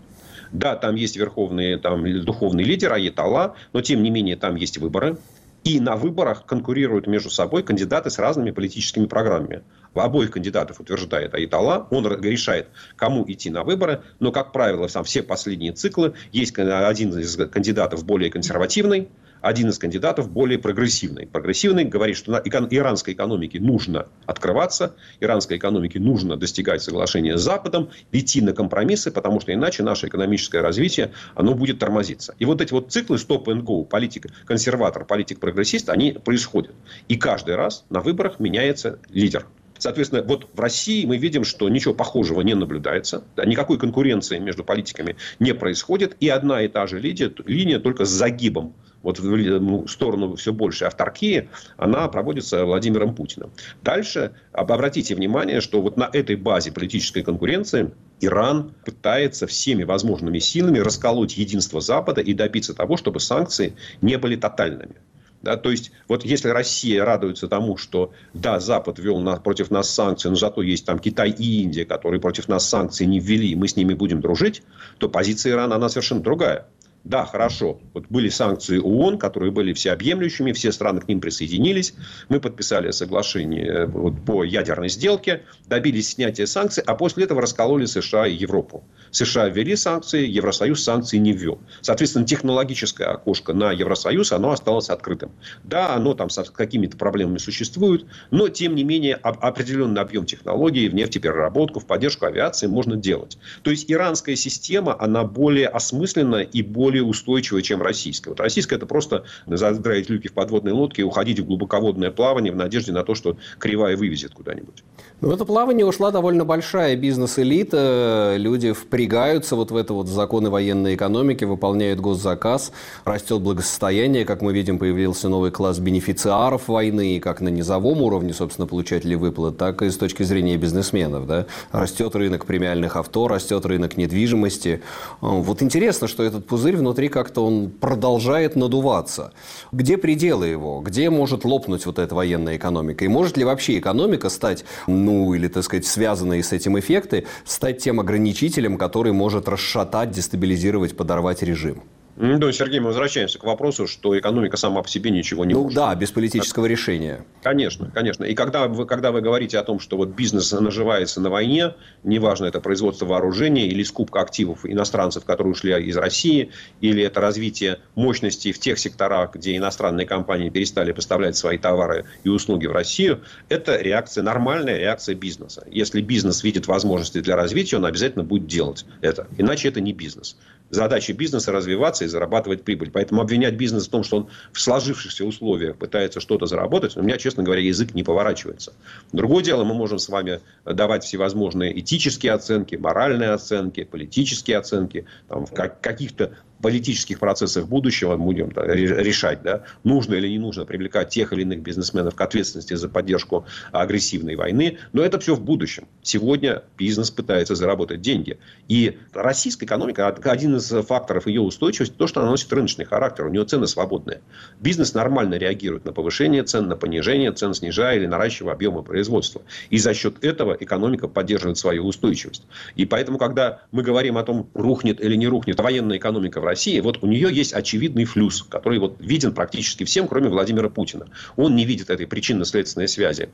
Да, 0.51 0.75
там 0.75 0.95
есть 0.95 1.17
верховный 1.17 1.77
там, 1.79 2.23
духовный 2.23 2.63
лидер 2.63 2.93
Аятолла, 2.93 3.55
но 3.73 3.81
тем 3.81 4.03
не 4.03 4.11
менее 4.11 4.35
там 4.35 4.55
есть 4.55 4.77
выборы. 4.77 5.17
И 5.63 5.79
на 5.81 5.95
выборах 5.97 6.45
конкурируют 6.45 7.07
между 7.07 7.29
собой 7.29 7.63
кандидаты 7.63 8.09
с 8.09 8.19
разными 8.19 8.51
политическими 8.51 9.05
программами. 9.05 9.63
Обоих 10.03 10.31
кандидатов 10.31 10.79
утверждает 10.79 11.33
Айтала, 11.33 11.87
он 11.91 12.07
решает, 12.21 12.67
кому 12.95 13.25
идти 13.27 13.49
на 13.49 13.63
выборы, 13.63 14.01
но, 14.19 14.31
как 14.31 14.51
правило, 14.51 14.87
сам 14.87 15.03
все 15.03 15.23
последние 15.23 15.73
циклы 15.73 16.13
есть 16.31 16.57
один 16.57 17.17
из 17.17 17.35
кандидатов 17.35 18.05
более 18.05 18.29
консервативный, 18.29 19.09
один 19.41 19.69
из 19.69 19.77
кандидатов 19.77 20.31
более 20.31 20.59
прогрессивный. 20.59 21.27
Прогрессивный 21.27 21.85
говорит, 21.85 22.17
что 22.17 22.31
иранской 22.37 23.13
экономике 23.13 23.59
нужно 23.59 24.07
открываться, 24.25 24.95
иранской 25.19 25.57
экономике 25.57 25.99
нужно 25.99 26.37
достигать 26.37 26.81
соглашения 26.81 27.37
с 27.37 27.41
Западом, 27.41 27.89
идти 28.11 28.41
на 28.41 28.53
компромиссы, 28.53 29.11
потому 29.11 29.39
что 29.39 29.53
иначе 29.53 29.83
наше 29.83 30.07
экономическое 30.07 30.61
развитие 30.61 31.11
оно 31.35 31.53
будет 31.53 31.79
тормозиться. 31.79 32.35
И 32.39 32.45
вот 32.45 32.61
эти 32.61 32.73
вот 32.73 32.91
циклы 32.91 33.17
стоп 33.17 33.47
and 33.49 33.61
go, 33.61 33.85
политик 33.85 34.27
консерватор, 34.45 35.05
политик 35.05 35.39
прогрессист, 35.39 35.89
они 35.89 36.13
происходят. 36.13 36.73
И 37.07 37.15
каждый 37.15 37.55
раз 37.55 37.85
на 37.89 38.01
выборах 38.01 38.39
меняется 38.39 38.99
лидер. 39.09 39.45
Соответственно, 39.77 40.23
вот 40.23 40.47
в 40.53 40.59
России 40.59 41.05
мы 41.05 41.17
видим, 41.17 41.43
что 41.43 41.69
ничего 41.69 41.93
похожего 41.93 42.41
не 42.41 42.53
наблюдается. 42.53 43.23
Да, 43.35 43.45
никакой 43.45 43.77
конкуренции 43.77 44.39
между 44.39 44.63
политиками 44.63 45.15
не 45.39 45.53
происходит. 45.53 46.15
И 46.19 46.29
одна 46.29 46.61
и 46.61 46.67
та 46.67 46.87
же 46.87 46.99
линия, 46.99 47.31
линия 47.45 47.79
только 47.79 48.05
с 48.05 48.09
загибом 48.09 48.73
вот 49.03 49.19
в 49.19 49.59
ну, 49.59 49.87
сторону 49.87 50.35
все 50.35 50.51
больше 50.51 50.85
авторкии, 50.85 51.49
она 51.77 52.07
проводится 52.07 52.65
Владимиром 52.65 53.15
Путиным. 53.15 53.51
Дальше 53.81 54.33
обратите 54.51 55.15
внимание, 55.15 55.61
что 55.61 55.81
вот 55.81 55.97
на 55.97 56.09
этой 56.11 56.35
базе 56.35 56.71
политической 56.71 57.23
конкуренции 57.23 57.91
Иран 58.19 58.73
пытается 58.85 59.47
всеми 59.47 59.83
возможными 59.83 60.39
силами 60.39 60.79
расколоть 60.79 61.37
единство 61.37 61.79
Запада 61.79 62.21
и 62.21 62.33
добиться 62.33 62.73
того, 62.73 62.97
чтобы 62.97 63.19
санкции 63.19 63.75
не 64.01 64.17
были 64.17 64.35
тотальными. 64.35 64.95
Да, 65.41 65.55
то 65.55 65.69
есть, 65.69 65.91
вот 66.07 66.25
если 66.25 66.49
Россия 66.49 67.05
радуется 67.05 67.47
тому, 67.47 67.77
что 67.77 68.11
да, 68.33 68.59
Запад 68.59 68.97
ввел 68.97 69.19
на, 69.19 69.37
против 69.37 69.69
нас 69.69 69.89
санкции, 69.89 70.29
но 70.29 70.35
зато 70.35 70.61
есть 70.61 70.85
там 70.85 70.97
Китай 70.99 71.29
и 71.29 71.61
Индия, 71.61 71.85
которые 71.85 72.19
против 72.19 72.47
нас 72.47 72.67
санкции 72.67 73.05
не 73.05 73.19
ввели, 73.19 73.49
и 73.49 73.55
мы 73.55 73.67
с 73.67 73.75
ними 73.75 73.93
будем 73.93 74.19
дружить, 74.19 74.63
то 74.97 75.09
позиция 75.09 75.53
Ирана, 75.53 75.75
она 75.75 75.89
совершенно 75.89 76.21
другая. 76.21 76.67
Да, 77.07 77.25
хорошо. 77.25 77.79
Вот 77.93 78.07
были 78.09 78.27
санкции 78.27 78.79
ООН, 78.79 79.17
которые 79.17 79.49
были 79.49 79.71
всеобъемлющими, 79.71 80.51
все 80.51 80.73
страны 80.73 80.99
к 80.99 81.07
ним 81.07 81.21
присоединились. 81.21 81.93
Мы 82.27 82.41
подписали 82.41 82.91
соглашение 82.91 83.65
э, 83.65 83.85
вот, 83.85 84.25
по 84.25 84.43
ядерной 84.43 84.89
сделке, 84.89 85.43
добились 85.67 86.09
снятия 86.09 86.45
санкций, 86.45 86.83
а 86.85 86.95
после 86.95 87.23
этого 87.23 87.41
раскололи 87.41 87.85
США 87.85 88.27
и 88.27 88.33
Европу. 88.33 88.83
США 89.11 89.47
ввели 89.47 89.77
санкции, 89.77 90.27
Евросоюз 90.27 90.83
санкции 90.83 91.15
не 91.15 91.31
ввел. 91.31 91.59
Соответственно, 91.79 92.25
технологическое 92.25 93.07
окошко 93.07 93.53
на 93.53 93.71
Евросоюз, 93.71 94.33
оно 94.33 94.51
осталось 94.51 94.89
открытым. 94.89 95.31
Да, 95.63 95.95
оно 95.95 96.13
там 96.13 96.29
с 96.29 96.43
какими-то 96.51 96.97
проблемами 96.97 97.37
существует, 97.37 98.05
но, 98.31 98.49
тем 98.49 98.75
не 98.75 98.83
менее, 98.83 99.15
определенный 99.15 100.01
объем 100.01 100.25
технологий 100.25 100.89
в 100.89 100.93
нефтепереработку, 100.93 101.79
в 101.79 101.85
поддержку 101.85 102.25
авиации 102.25 102.67
можно 102.67 102.97
делать. 102.97 103.37
То 103.61 103.71
есть, 103.71 103.89
иранская 103.89 104.35
система, 104.35 104.93
она 104.99 105.23
более 105.23 105.67
осмысленна 105.67 106.41
и 106.41 106.61
более 106.61 106.96
устойчивая, 107.01 107.61
чем 107.61 107.81
российская. 107.81 108.31
Вот 108.31 108.39
российская 108.39 108.75
это 108.75 108.85
просто 108.85 109.25
задраить 109.45 110.09
люки 110.09 110.27
в 110.27 110.33
подводной 110.33 110.71
лодке 110.73 111.01
и 111.01 111.05
уходить 111.05 111.39
в 111.39 111.45
глубоководное 111.45 112.11
плавание 112.11 112.53
в 112.53 112.55
надежде 112.55 112.91
на 112.91 113.03
то, 113.03 113.15
что 113.15 113.37
кривая 113.59 113.97
вывезет 113.97 114.33
куда-нибудь. 114.33 114.83
В 115.19 115.31
это 115.31 115.45
плавание 115.45 115.85
ушла 115.85 116.11
довольно 116.11 116.45
большая 116.45 116.95
бизнес-элита. 116.95 118.35
Люди 118.37 118.71
впрягаются 118.71 119.55
вот 119.55 119.71
в 119.71 119.75
это 119.75 119.93
вот 119.93 120.07
законы 120.07 120.51
военной 120.51 120.93
экономики, 120.93 121.43
выполняют 121.43 121.99
госзаказ, 121.99 122.71
растет 123.03 123.41
благосостояние. 123.41 124.25
Как 124.25 124.43
мы 124.43 124.53
видим, 124.53 124.77
появился 124.77 125.27
новый 125.27 125.49
класс 125.49 125.79
бенефициаров 125.79 126.67
войны, 126.67 127.19
как 127.19 127.41
на 127.41 127.49
низовом 127.49 128.01
уровне, 128.03 128.31
собственно, 128.33 128.67
получателей 128.67 129.15
выплат, 129.15 129.57
так 129.57 129.81
и 129.81 129.89
с 129.89 129.97
точки 129.97 130.21
зрения 130.21 130.55
бизнесменов. 130.55 131.25
Да? 131.25 131.47
Растет 131.71 132.15
рынок 132.15 132.45
премиальных 132.45 132.95
авто, 132.95 133.27
растет 133.27 133.65
рынок 133.65 133.97
недвижимости. 133.97 134.83
Вот 135.21 135.63
интересно, 135.63 136.07
что 136.07 136.21
этот 136.21 136.45
пузырь 136.45 136.76
внутри 136.77 137.09
как-то 137.09 137.45
он 137.45 137.69
продолжает 137.69 138.55
надуваться. 138.55 139.33
Где 139.71 139.97
пределы 139.97 140.47
его? 140.47 140.81
Где 140.81 141.09
может 141.09 141.45
лопнуть 141.45 141.85
вот 141.85 141.99
эта 141.99 142.15
военная 142.15 142.57
экономика? 142.57 143.05
И 143.05 143.07
может 143.07 143.37
ли 143.37 143.43
вообще 143.43 143.77
экономика 143.77 144.29
стать 144.29 144.65
ну, 144.87 145.33
или, 145.33 145.47
так 145.47 145.63
сказать, 145.63 145.85
связанные 145.85 146.43
с 146.43 146.53
этим 146.53 146.77
эффекты, 146.79 147.25
стать 147.45 147.79
тем 147.79 147.99
ограничителем, 147.99 148.77
который 148.77 149.11
может 149.11 149.47
расшатать, 149.47 150.11
дестабилизировать, 150.11 150.95
подорвать 150.95 151.43
режим. 151.43 151.83
Ну, 152.19 152.51
Сергей, 152.51 152.79
мы 152.79 152.87
возвращаемся 152.87 153.37
к 153.37 153.43
вопросу, 153.43 153.85
что 153.85 154.17
экономика 154.17 154.57
сама 154.57 154.81
по 154.81 154.89
себе 154.89 155.11
ничего 155.11 155.45
не 155.45 155.53
ну, 155.53 155.63
может. 155.63 155.75
да, 155.75 155.93
без 155.93 156.09
политического 156.09 156.65
так. 156.65 156.71
решения. 156.71 157.23
Конечно, 157.43 157.91
конечно. 157.93 158.23
И 158.23 158.33
когда 158.33 158.67
вы, 158.67 158.87
когда 158.87 159.11
вы 159.11 159.21
говорите 159.21 159.59
о 159.59 159.63
том, 159.63 159.79
что 159.79 159.97
вот 159.97 160.09
бизнес 160.09 160.51
наживается 160.51 161.21
на 161.21 161.29
войне, 161.29 161.75
неважно, 162.03 162.45
это 162.45 162.59
производство 162.59 163.05
вооружения 163.05 163.67
или 163.67 163.83
скупка 163.83 164.21
активов 164.21 164.65
иностранцев, 164.65 165.25
которые 165.25 165.53
ушли 165.53 165.73
из 165.83 165.95
России, 165.95 166.49
или 166.81 167.03
это 167.03 167.21
развитие 167.21 167.79
мощностей 167.93 168.51
в 168.51 168.57
тех 168.57 168.79
секторах, 168.79 169.35
где 169.35 169.55
иностранные 169.55 170.07
компании 170.07 170.49
перестали 170.49 170.93
поставлять 170.93 171.37
свои 171.37 171.59
товары 171.59 172.05
и 172.23 172.29
услуги 172.29 172.65
в 172.65 172.71
Россию, 172.71 173.21
это 173.47 173.79
реакция, 173.79 174.23
нормальная 174.23 174.79
реакция 174.79 175.13
бизнеса. 175.13 175.67
Если 175.69 176.01
бизнес 176.01 176.43
видит 176.43 176.65
возможности 176.65 177.19
для 177.19 177.35
развития, 177.35 177.77
он 177.77 177.85
обязательно 177.85 178.23
будет 178.23 178.47
делать 178.47 178.85
это. 179.01 179.27
Иначе 179.37 179.67
это 179.67 179.81
не 179.81 179.93
бизнес. 179.93 180.35
Задача 180.69 181.13
бизнеса 181.13 181.51
развиваться 181.51 182.05
и 182.05 182.07
зарабатывать 182.07 182.63
прибыль. 182.63 182.91
Поэтому 182.91 183.21
обвинять 183.21 183.55
бизнес 183.55 183.87
в 183.87 183.89
том, 183.89 184.03
что 184.03 184.17
он 184.17 184.29
в 184.51 184.59
сложившихся 184.59 185.25
условиях 185.25 185.77
пытается 185.77 186.19
что-то 186.19 186.45
заработать, 186.45 186.97
у 186.97 187.01
меня, 187.01 187.17
честно 187.17 187.43
говоря, 187.43 187.61
язык 187.61 187.93
не 187.93 188.03
поворачивается. 188.03 188.73
Другое 189.13 189.43
дело, 189.43 189.63
мы 189.63 189.73
можем 189.73 189.99
с 189.99 190.09
вами 190.09 190.41
давать 190.65 191.03
всевозможные 191.03 191.79
этические 191.79 192.33
оценки, 192.33 192.75
моральные 192.75 193.29
оценки, 193.29 193.83
политические 193.83 194.57
оценки, 194.57 195.05
там, 195.27 195.45
в 195.45 195.53
каких-то 195.53 196.33
политических 196.61 197.19
процессах 197.19 197.67
будущего 197.67 198.17
будем 198.17 198.51
да, 198.51 198.65
решать, 198.65 199.41
да, 199.43 199.63
нужно 199.83 200.15
или 200.15 200.27
не 200.27 200.39
нужно 200.39 200.65
привлекать 200.65 201.09
тех 201.09 201.33
или 201.33 201.41
иных 201.41 201.61
бизнесменов 201.61 202.15
к 202.15 202.21
ответственности 202.21 202.73
за 202.73 202.89
поддержку 202.89 203.45
агрессивной 203.71 204.35
войны. 204.35 204.77
Но 204.93 205.03
это 205.03 205.19
все 205.19 205.35
в 205.35 205.41
будущем. 205.41 205.87
Сегодня 206.01 206.63
бизнес 206.77 207.11
пытается 207.11 207.55
заработать 207.55 208.01
деньги. 208.01 208.37
И 208.67 208.97
российская 209.13 209.65
экономика, 209.65 210.07
один 210.07 210.55
из 210.55 210.69
факторов 210.85 211.27
ее 211.27 211.41
устойчивости, 211.41 211.93
то, 211.95 212.07
что 212.07 212.21
она 212.21 212.31
носит 212.31 212.51
рыночный 212.51 212.85
характер. 212.85 213.25
У 213.25 213.29
нее 213.29 213.45
цены 213.45 213.67
свободные. 213.67 214.21
Бизнес 214.59 214.93
нормально 214.93 215.35
реагирует 215.35 215.85
на 215.85 215.93
повышение 215.93 216.43
цен, 216.43 216.67
на 216.67 216.75
понижение 216.75 217.31
цен, 217.31 217.53
снижая 217.53 217.97
или 217.97 218.05
наращивая 218.05 218.53
объемы 218.53 218.83
производства. 218.83 219.41
И 219.69 219.77
за 219.77 219.93
счет 219.93 220.23
этого 220.23 220.57
экономика 220.59 221.07
поддерживает 221.07 221.57
свою 221.57 221.85
устойчивость. 221.85 222.43
И 222.75 222.85
поэтому, 222.85 223.17
когда 223.17 223.61
мы 223.71 223.83
говорим 223.83 224.17
о 224.17 224.23
том, 224.23 224.49
рухнет 224.53 225.01
или 225.01 225.15
не 225.15 225.27
рухнет 225.27 225.59
военная 225.59 225.97
экономика 225.97 226.41
в 226.41 226.46
России, 226.47 226.79
вот 226.79 227.03
у 227.03 227.07
нее 227.07 227.29
есть 227.31 227.53
очевидный 227.53 228.05
флюс, 228.05 228.43
который 228.43 228.79
вот 228.79 228.95
виден 228.99 229.33
практически 229.33 229.83
всем, 229.83 230.07
кроме 230.07 230.29
Владимира 230.29 230.69
Путина. 230.69 231.07
Он 231.35 231.55
не 231.55 231.65
видит 231.65 231.89
этой 231.89 232.07
причинно-следственной 232.07 232.87
связи. 232.87 233.29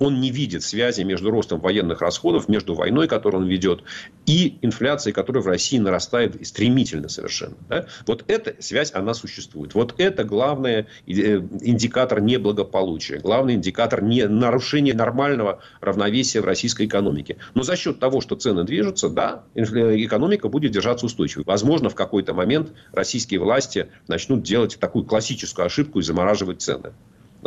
Он 0.00 0.20
не 0.20 0.30
видит 0.30 0.62
связи 0.62 1.02
между 1.02 1.30
ростом 1.30 1.60
военных 1.60 2.00
расходов, 2.00 2.48
между 2.48 2.74
войной, 2.74 3.08
которую 3.08 3.44
он 3.44 3.48
ведет, 3.48 3.82
и 4.26 4.58
инфляцией, 4.62 5.14
которая 5.14 5.42
в 5.42 5.46
России 5.46 5.78
нарастает 5.78 6.46
стремительно 6.46 7.08
совершенно. 7.08 7.56
Да? 7.68 7.86
Вот 8.06 8.24
эта 8.26 8.60
связь, 8.60 8.92
она 8.94 9.14
существует. 9.14 9.74
Вот 9.74 9.94
это 9.98 10.24
главный 10.24 10.72
э, 10.72 10.84
индикатор 11.06 12.20
неблагополучия, 12.20 13.20
главный 13.20 13.54
индикатор 13.54 14.02
не 14.02 14.26
нарушения 14.26 14.94
нормального 14.94 15.60
равновесия 15.80 16.40
в 16.40 16.44
российской 16.44 16.86
экономике. 16.86 17.36
Но 17.54 17.62
за 17.62 17.76
счет 17.76 18.00
того, 18.00 18.20
что 18.20 18.34
цены 18.36 18.64
движутся, 18.64 19.08
да, 19.08 19.44
экономика 19.54 20.48
будет 20.48 20.72
держаться 20.72 21.06
устойчивой. 21.06 21.44
Возможно, 21.46 21.88
в 21.88 21.94
какой-то 21.94 22.34
момент 22.34 22.55
момент 22.56 22.76
российские 22.92 23.40
власти 23.40 23.88
начнут 24.08 24.42
делать 24.42 24.78
такую 24.80 25.04
классическую 25.04 25.66
ошибку 25.66 26.00
и 26.00 26.02
замораживать 26.02 26.62
цены. 26.62 26.92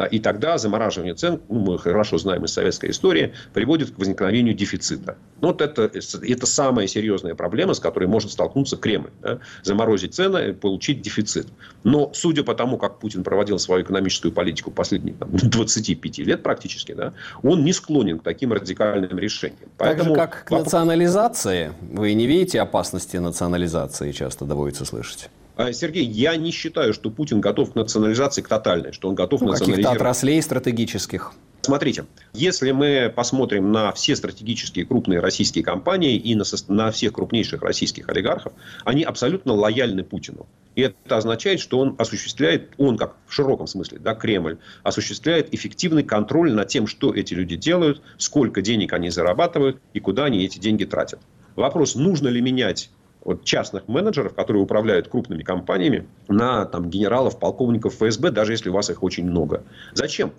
И 0.06 0.20
тогда 0.20 0.58
замораживание 0.58 1.16
цен, 1.16 1.42
ну, 1.50 1.60
мы 1.60 1.80
хорошо 1.80 2.18
знаем 2.18 2.46
из 2.46 2.54
советской 2.54 2.92
истории, 2.92 3.34
приводит 3.54 3.92
к 3.92 3.98
возникновению 3.98 4.54
дефицита. 4.54 5.18
Ну, 5.42 5.50
вот 5.50 5.62
это, 5.62 5.84
это 5.84 6.46
самая 6.46 6.88
серьезная 6.88 7.36
проблема, 7.36 7.74
с 7.74 7.80
которой 7.80 8.06
может 8.08 8.32
столкнуться 8.32 8.78
Кремль. 8.78 9.10
Да? 9.22 9.40
Заморозить 9.64 10.14
цены, 10.14 10.54
получить 10.54 11.02
дефицит. 11.02 11.48
Но 11.84 12.12
судя 12.14 12.44
по 12.44 12.56
тому, 12.56 12.78
как 12.78 13.00
Путин 13.00 13.24
проводил 13.24 13.60
свою 13.60 13.84
экономическую 13.84 14.32
политику 14.32 14.72
последние 14.72 15.16
там, 15.16 15.30
25 15.32 16.20
лет 16.20 16.44
практически, 16.44 16.94
да, 16.94 17.14
он 17.44 17.64
не 17.64 17.74
склонен 17.74 18.20
к 18.20 18.24
таким 18.24 18.54
радикальным 18.54 19.18
решениям. 19.18 19.70
Поэтому... 19.78 20.16
Так 20.16 20.34
же, 20.34 20.42
как 20.42 20.46
к 20.46 20.52
национализации. 20.52 21.74
Вы 21.82 22.14
не 22.14 22.28
видите 22.28 22.62
опасности 22.62 23.18
национализации, 23.18 24.12
часто 24.12 24.46
доводится 24.46 24.86
слышать? 24.86 25.30
А, 25.60 25.74
Сергей, 25.74 26.06
я 26.06 26.38
не 26.38 26.52
считаю, 26.52 26.94
что 26.94 27.12
Путин 27.12 27.42
готов 27.42 27.74
к 27.74 27.76
национализации, 27.76 28.42
к 28.42 28.48
тотальной, 28.48 28.94
что 28.94 29.10
он 29.10 29.16
готов 29.16 29.42
ну, 29.42 29.48
национализировать. 29.48 29.88
Каких-то 29.88 30.04
отраслей 30.06 30.42
стратегических. 30.42 31.34
Смотрите, 31.64 32.06
если 32.32 32.72
мы 32.72 33.12
посмотрим 33.14 33.74
на 33.74 33.92
все 33.92 34.16
стратегические 34.16 34.86
крупные 34.86 35.20
российские 35.20 35.66
компании 35.66 36.16
и 36.16 36.34
на, 36.36 36.46
на 36.70 36.92
всех 36.92 37.12
крупнейших 37.12 37.62
российских 37.62 38.08
олигархов, 38.08 38.54
они 38.86 39.04
абсолютно 39.04 39.52
лояльны 39.52 40.06
Путину. 40.06 40.48
И 40.76 40.82
это 40.84 41.18
означает, 41.18 41.60
что 41.60 41.78
он 41.80 41.94
осуществляет, 41.98 42.70
он 42.78 42.98
как 42.98 43.18
в 43.28 43.34
широком 43.34 43.68
смысле, 43.68 44.00
да, 44.00 44.16
Кремль, 44.16 44.60
осуществляет 44.84 45.54
эффективный 45.54 46.04
контроль 46.04 46.54
над 46.54 46.70
тем, 46.70 46.88
что 46.88 47.14
эти 47.14 47.34
люди 47.34 47.58
делают, 47.58 48.02
сколько 48.18 48.62
денег 48.62 48.94
они 48.94 49.10
зарабатывают 49.10 49.82
и 49.94 50.00
куда 50.00 50.24
они 50.24 50.46
эти 50.46 50.58
деньги 50.58 50.86
тратят. 50.86 51.20
Вопрос, 51.58 51.96
нужно 51.96 52.30
ли 52.30 52.40
менять 52.40 52.90
вот 53.30 53.44
частных 53.44 53.88
менеджеров, 53.88 54.34
которые 54.34 54.64
управляют 54.64 55.08
крупными 55.08 55.44
компаниями, 55.44 56.08
на 56.28 56.66
там, 56.66 56.90
генералов, 56.90 57.38
полковников 57.38 57.94
ФСБ, 57.94 58.32
даже 58.32 58.54
если 58.54 58.70
у 58.70 58.74
вас 58.74 58.90
их 58.90 59.04
очень 59.04 59.24
много. 59.24 59.64
Зачем? 59.94 60.32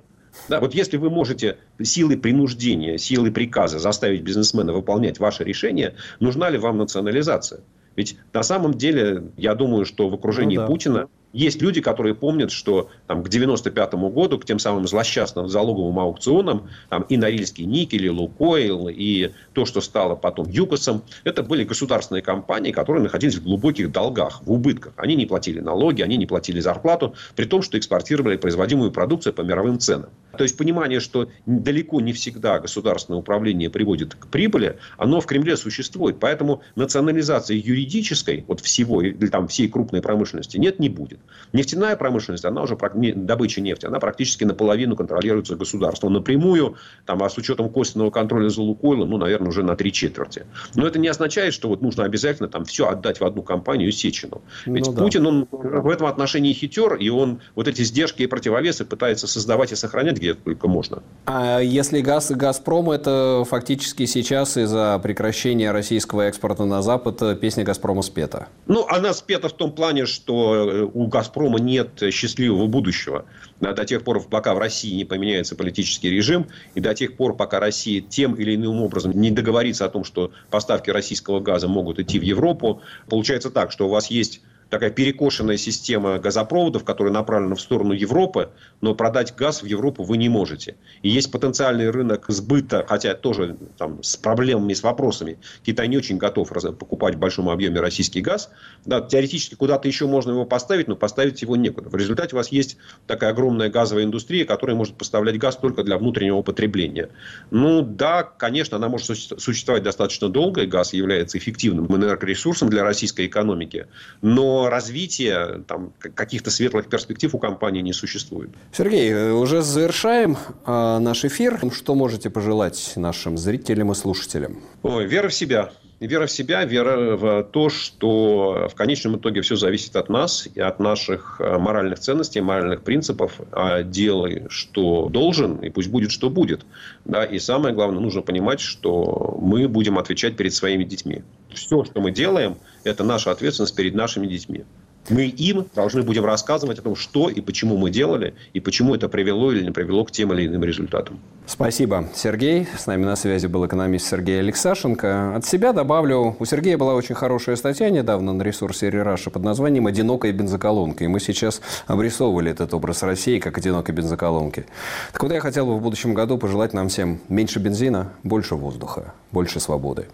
Да, 0.48 0.58
вот 0.58 0.74
если 0.74 0.96
вы 0.96 1.08
можете 1.08 1.58
силой 1.80 2.16
принуждения, 2.16 2.98
силой 2.98 3.30
приказа 3.30 3.78
заставить 3.78 4.22
бизнесмена 4.22 4.72
выполнять 4.72 5.20
ваше 5.20 5.44
решение, 5.44 5.94
нужна 6.18 6.50
ли 6.50 6.58
вам 6.58 6.78
национализация? 6.78 7.60
Ведь 7.94 8.16
на 8.32 8.42
самом 8.42 8.74
деле, 8.74 9.30
я 9.36 9.54
думаю, 9.54 9.84
что 9.84 10.08
в 10.08 10.14
окружении 10.14 10.56
ну, 10.56 10.62
да. 10.62 10.66
Путина 10.66 11.08
есть 11.32 11.62
люди, 11.62 11.80
которые 11.80 12.14
помнят, 12.14 12.50
что 12.50 12.90
там, 13.06 13.22
к 13.22 13.28
95 13.28 13.94
году, 13.94 14.38
к 14.38 14.44
тем 14.44 14.58
самым 14.58 14.86
злосчастным 14.86 15.48
залоговым 15.48 15.98
аукционам, 15.98 16.68
там, 16.88 17.02
и 17.02 17.16
Норильский 17.16 17.64
никель, 17.64 18.06
и 18.06 18.10
Лукойл, 18.10 18.88
и 18.88 19.30
то, 19.52 19.64
что 19.64 19.80
стало 19.80 20.16
потом 20.16 20.48
ЮКОСом, 20.48 21.02
это 21.24 21.42
были 21.42 21.64
государственные 21.64 22.22
компании, 22.22 22.72
которые 22.72 23.02
находились 23.02 23.36
в 23.36 23.44
глубоких 23.44 23.92
долгах, 23.92 24.42
в 24.42 24.52
убытках. 24.52 24.92
Они 24.96 25.14
не 25.14 25.26
платили 25.26 25.60
налоги, 25.60 26.02
они 26.02 26.16
не 26.16 26.26
платили 26.26 26.60
зарплату, 26.60 27.14
при 27.36 27.44
том, 27.44 27.62
что 27.62 27.78
экспортировали 27.78 28.36
производимую 28.36 28.90
продукцию 28.90 29.32
по 29.32 29.42
мировым 29.42 29.78
ценам. 29.78 30.10
То 30.36 30.44
есть 30.44 30.56
понимание, 30.56 31.00
что 31.00 31.28
далеко 31.46 32.00
не 32.00 32.12
всегда 32.12 32.58
государственное 32.58 33.18
управление 33.18 33.70
приводит 33.70 34.14
к 34.14 34.26
прибыли, 34.28 34.78
оно 34.96 35.20
в 35.20 35.26
Кремле 35.26 35.56
существует. 35.56 36.18
Поэтому 36.20 36.62
национализации 36.76 37.56
юридической, 37.56 38.44
вот 38.46 38.60
всего, 38.60 39.02
или 39.02 39.26
там 39.26 39.48
всей 39.48 39.68
крупной 39.68 40.02
промышленности 40.02 40.56
нет, 40.56 40.78
не 40.78 40.88
будет. 40.88 41.20
Нефтяная 41.52 41.96
промышленность, 41.96 42.44
она 42.44 42.62
уже, 42.62 42.76
добыча 42.76 43.60
нефти, 43.60 43.86
она 43.86 43.98
практически 43.98 44.44
наполовину 44.44 44.96
контролируется 44.96 45.56
государством. 45.56 46.12
Напрямую, 46.12 46.76
там, 47.06 47.22
а 47.22 47.28
с 47.28 47.36
учетом 47.38 47.70
косвенного 47.70 48.10
контроля 48.10 48.48
за 48.48 48.62
Лукойлом, 48.62 49.10
ну, 49.10 49.18
наверное, 49.18 49.48
уже 49.48 49.62
на 49.62 49.76
три 49.76 49.92
четверти. 49.92 50.46
Но 50.74 50.86
это 50.86 50.98
не 50.98 51.08
означает, 51.08 51.54
что 51.54 51.68
вот 51.68 51.82
нужно 51.82 52.04
обязательно 52.04 52.48
там 52.48 52.64
все 52.64 52.88
отдать 52.88 53.20
в 53.20 53.24
одну 53.24 53.42
компанию 53.42 53.90
Сечину. 53.92 54.42
Ведь 54.66 54.86
ну, 54.86 54.92
Путин, 54.92 55.26
он 55.26 55.48
в 55.50 55.88
этом 55.88 56.06
отношении 56.06 56.52
хитер, 56.52 56.94
и 56.94 57.08
он 57.08 57.40
вот 57.54 57.68
эти 57.68 57.82
сдержки 57.82 58.22
и 58.22 58.26
противовесы 58.26 58.84
пытается 58.84 59.26
создавать 59.26 59.72
и 59.72 59.76
сохранять 59.76 60.19
где 60.20 60.34
только 60.34 60.68
можно. 60.68 61.02
А 61.24 61.60
если 61.60 62.00
газ 62.00 62.30
и 62.30 62.34
«Газпром» 62.34 62.90
это 62.90 63.44
фактически 63.48 64.04
сейчас 64.04 64.56
из-за 64.56 65.00
прекращения 65.02 65.70
российского 65.70 66.22
экспорта 66.22 66.64
на 66.64 66.82
Запад 66.82 67.40
песня 67.40 67.64
«Газпрома» 67.64 68.02
спета? 68.02 68.48
Ну, 68.66 68.86
она 68.88 69.14
спета 69.14 69.48
в 69.48 69.52
том 69.52 69.72
плане, 69.72 70.06
что 70.06 70.54
э, 70.54 70.88
у 70.92 71.06
«Газпрома» 71.06 71.58
нет 71.58 72.02
счастливого 72.12 72.66
будущего. 72.66 73.24
До 73.60 73.84
тех 73.84 74.02
пор, 74.04 74.22
пока 74.22 74.54
в 74.54 74.58
России 74.58 74.94
не 74.94 75.04
поменяется 75.04 75.56
политический 75.56 76.10
режим, 76.10 76.46
и 76.74 76.80
до 76.80 76.94
тех 76.94 77.16
пор, 77.16 77.36
пока 77.36 77.60
Россия 77.60 78.00
тем 78.00 78.34
или 78.34 78.54
иным 78.54 78.82
образом 78.82 79.12
не 79.12 79.30
договорится 79.30 79.86
о 79.86 79.88
том, 79.88 80.04
что 80.04 80.32
поставки 80.50 80.90
российского 80.90 81.40
газа 81.40 81.68
могут 81.68 81.98
идти 81.98 82.18
в 82.18 82.22
Европу, 82.22 82.82
получается 83.08 83.50
так, 83.50 83.72
что 83.72 83.86
у 83.86 83.90
вас 83.90 84.08
есть 84.08 84.42
такая 84.70 84.90
перекошенная 84.90 85.56
система 85.56 86.18
газопроводов, 86.18 86.84
которая 86.84 87.12
направлена 87.12 87.56
в 87.56 87.60
сторону 87.60 87.92
Европы, 87.92 88.50
но 88.80 88.94
продать 88.94 89.34
газ 89.34 89.62
в 89.62 89.66
Европу 89.66 90.04
вы 90.04 90.16
не 90.16 90.28
можете. 90.28 90.76
И 91.02 91.10
есть 91.10 91.30
потенциальный 91.30 91.90
рынок 91.90 92.26
сбыта, 92.28 92.84
хотя 92.88 93.14
тоже 93.14 93.56
там, 93.76 94.02
с 94.02 94.16
проблемами, 94.16 94.72
с 94.72 94.82
вопросами. 94.82 95.38
Китай 95.64 95.88
не 95.88 95.96
очень 95.96 96.16
готов 96.16 96.50
покупать 96.78 97.16
в 97.16 97.18
большом 97.18 97.48
объеме 97.48 97.80
российский 97.80 98.20
газ. 98.20 98.50
Да, 98.86 99.00
теоретически 99.00 99.56
куда-то 99.56 99.88
еще 99.88 100.06
можно 100.06 100.30
его 100.30 100.46
поставить, 100.46 100.88
но 100.88 100.96
поставить 100.96 101.42
его 101.42 101.56
некуда. 101.56 101.90
В 101.90 101.96
результате 101.96 102.36
у 102.36 102.38
вас 102.38 102.48
есть 102.48 102.76
такая 103.06 103.30
огромная 103.30 103.68
газовая 103.68 104.04
индустрия, 104.04 104.44
которая 104.44 104.76
может 104.76 104.94
поставлять 104.94 105.36
газ 105.38 105.56
только 105.56 105.82
для 105.82 105.98
внутреннего 105.98 106.42
потребления. 106.42 107.10
Ну 107.50 107.82
да, 107.82 108.22
конечно, 108.22 108.76
она 108.76 108.88
может 108.88 109.06
существовать 109.06 109.82
достаточно 109.82 110.28
долго, 110.28 110.62
и 110.62 110.66
газ 110.66 110.92
является 110.92 111.38
эффективным 111.38 111.86
энергоресурсом 111.86 112.70
для 112.70 112.84
российской 112.84 113.26
экономики. 113.26 113.86
Но 114.22 114.59
развития 114.68 115.62
там, 115.66 115.92
каких-то 115.98 116.50
светлых 116.50 116.88
перспектив 116.88 117.34
у 117.34 117.38
компании 117.38 117.80
не 117.80 117.92
существует. 117.92 118.50
Сергей, 118.72 119.10
э, 119.10 119.32
уже 119.32 119.62
завершаем 119.62 120.36
э, 120.66 120.98
наш 120.98 121.24
эфир. 121.24 121.60
Что 121.72 121.94
можете 121.94 122.30
пожелать 122.30 122.92
нашим 122.96 123.38
зрителям 123.38 123.92
и 123.92 123.94
слушателям? 123.94 124.60
Ой, 124.82 125.06
вера 125.06 125.28
в 125.28 125.34
себя. 125.34 125.70
Вера 126.00 126.26
в 126.26 126.30
себя, 126.30 126.64
вера 126.64 127.14
в 127.14 127.42
то, 127.44 127.68
что 127.68 128.68
в 128.72 128.74
конечном 128.74 129.18
итоге 129.18 129.42
все 129.42 129.56
зависит 129.56 129.96
от 129.96 130.08
нас 130.08 130.48
и 130.54 130.58
от 130.58 130.80
наших 130.80 131.36
э, 131.40 131.58
моральных 131.58 131.98
ценностей, 131.98 132.40
моральных 132.40 132.82
принципов. 132.82 133.38
А 133.52 133.82
делай, 133.82 134.46
что 134.48 135.10
должен, 135.10 135.58
и 135.58 135.68
пусть 135.68 135.90
будет, 135.90 136.10
что 136.10 136.30
будет. 136.30 136.64
Да? 137.04 137.22
И 137.24 137.38
самое 137.38 137.74
главное, 137.74 138.00
нужно 138.00 138.22
понимать, 138.22 138.60
что 138.60 139.38
мы 139.42 139.68
будем 139.68 139.98
отвечать 139.98 140.38
перед 140.38 140.54
своими 140.54 140.84
детьми. 140.84 141.22
Все, 141.52 141.84
что 141.84 142.00
мы 142.00 142.12
делаем, 142.12 142.56
это 142.82 143.04
наша 143.04 143.30
ответственность 143.30 143.76
перед 143.76 143.94
нашими 143.94 144.26
детьми 144.26 144.64
мы 145.10 145.24
им 145.24 145.66
должны 145.74 146.02
будем 146.02 146.24
рассказывать 146.24 146.78
о 146.78 146.82
том, 146.82 146.96
что 146.96 147.28
и 147.28 147.40
почему 147.40 147.76
мы 147.76 147.90
делали, 147.90 148.34
и 148.52 148.60
почему 148.60 148.94
это 148.94 149.08
привело 149.08 149.52
или 149.52 149.64
не 149.64 149.70
привело 149.70 150.04
к 150.04 150.10
тем 150.10 150.32
или 150.32 150.46
иным 150.46 150.64
результатам. 150.64 151.20
Спасибо, 151.46 152.08
Сергей. 152.14 152.68
С 152.78 152.86
нами 152.86 153.04
на 153.04 153.16
связи 153.16 153.46
был 153.46 153.66
экономист 153.66 154.06
Сергей 154.06 154.38
Алексашенко. 154.38 155.34
От 155.34 155.44
себя 155.44 155.72
добавлю, 155.72 156.36
у 156.38 156.44
Сергея 156.44 156.78
была 156.78 156.94
очень 156.94 157.14
хорошая 157.14 157.56
статья 157.56 157.90
недавно 157.90 158.32
на 158.32 158.42
ресурсе 158.42 158.88
Раша 158.90 159.30
под 159.30 159.42
названием 159.42 159.86
«Одинокая 159.86 160.32
бензоколонка». 160.32 161.04
И 161.04 161.08
мы 161.08 161.18
сейчас 161.18 161.60
обрисовывали 161.86 162.50
этот 162.52 162.72
образ 162.72 163.02
России 163.02 163.38
как 163.40 163.58
одинокой 163.58 163.94
бензоколонки. 163.94 164.66
Так 165.12 165.22
вот, 165.22 165.32
я 165.32 165.40
хотел 165.40 165.66
бы 165.66 165.76
в 165.76 165.82
будущем 165.82 166.14
году 166.14 166.38
пожелать 166.38 166.72
нам 166.72 166.88
всем 166.88 167.20
меньше 167.28 167.58
бензина, 167.58 168.12
больше 168.22 168.54
воздуха, 168.54 169.12
больше 169.32 169.58
свободы. 169.58 170.06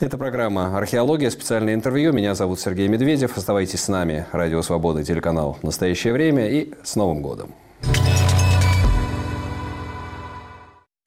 Это 0.00 0.18
программа 0.18 0.76
«Археология», 0.76 1.30
специальное 1.30 1.74
интервью. 1.74 2.12
Меня 2.12 2.34
зовут 2.34 2.60
Сергей 2.60 2.88
Медведев. 2.88 3.36
Оставайтесь 3.36 3.80
с 3.80 3.88
нами. 3.88 4.26
Радио 4.32 4.62
«Свобода», 4.62 5.04
телеканал 5.04 5.58
«Настоящее 5.62 6.12
время» 6.12 6.48
и 6.48 6.72
с 6.82 6.96
Новым 6.96 7.22
годом! 7.22 7.54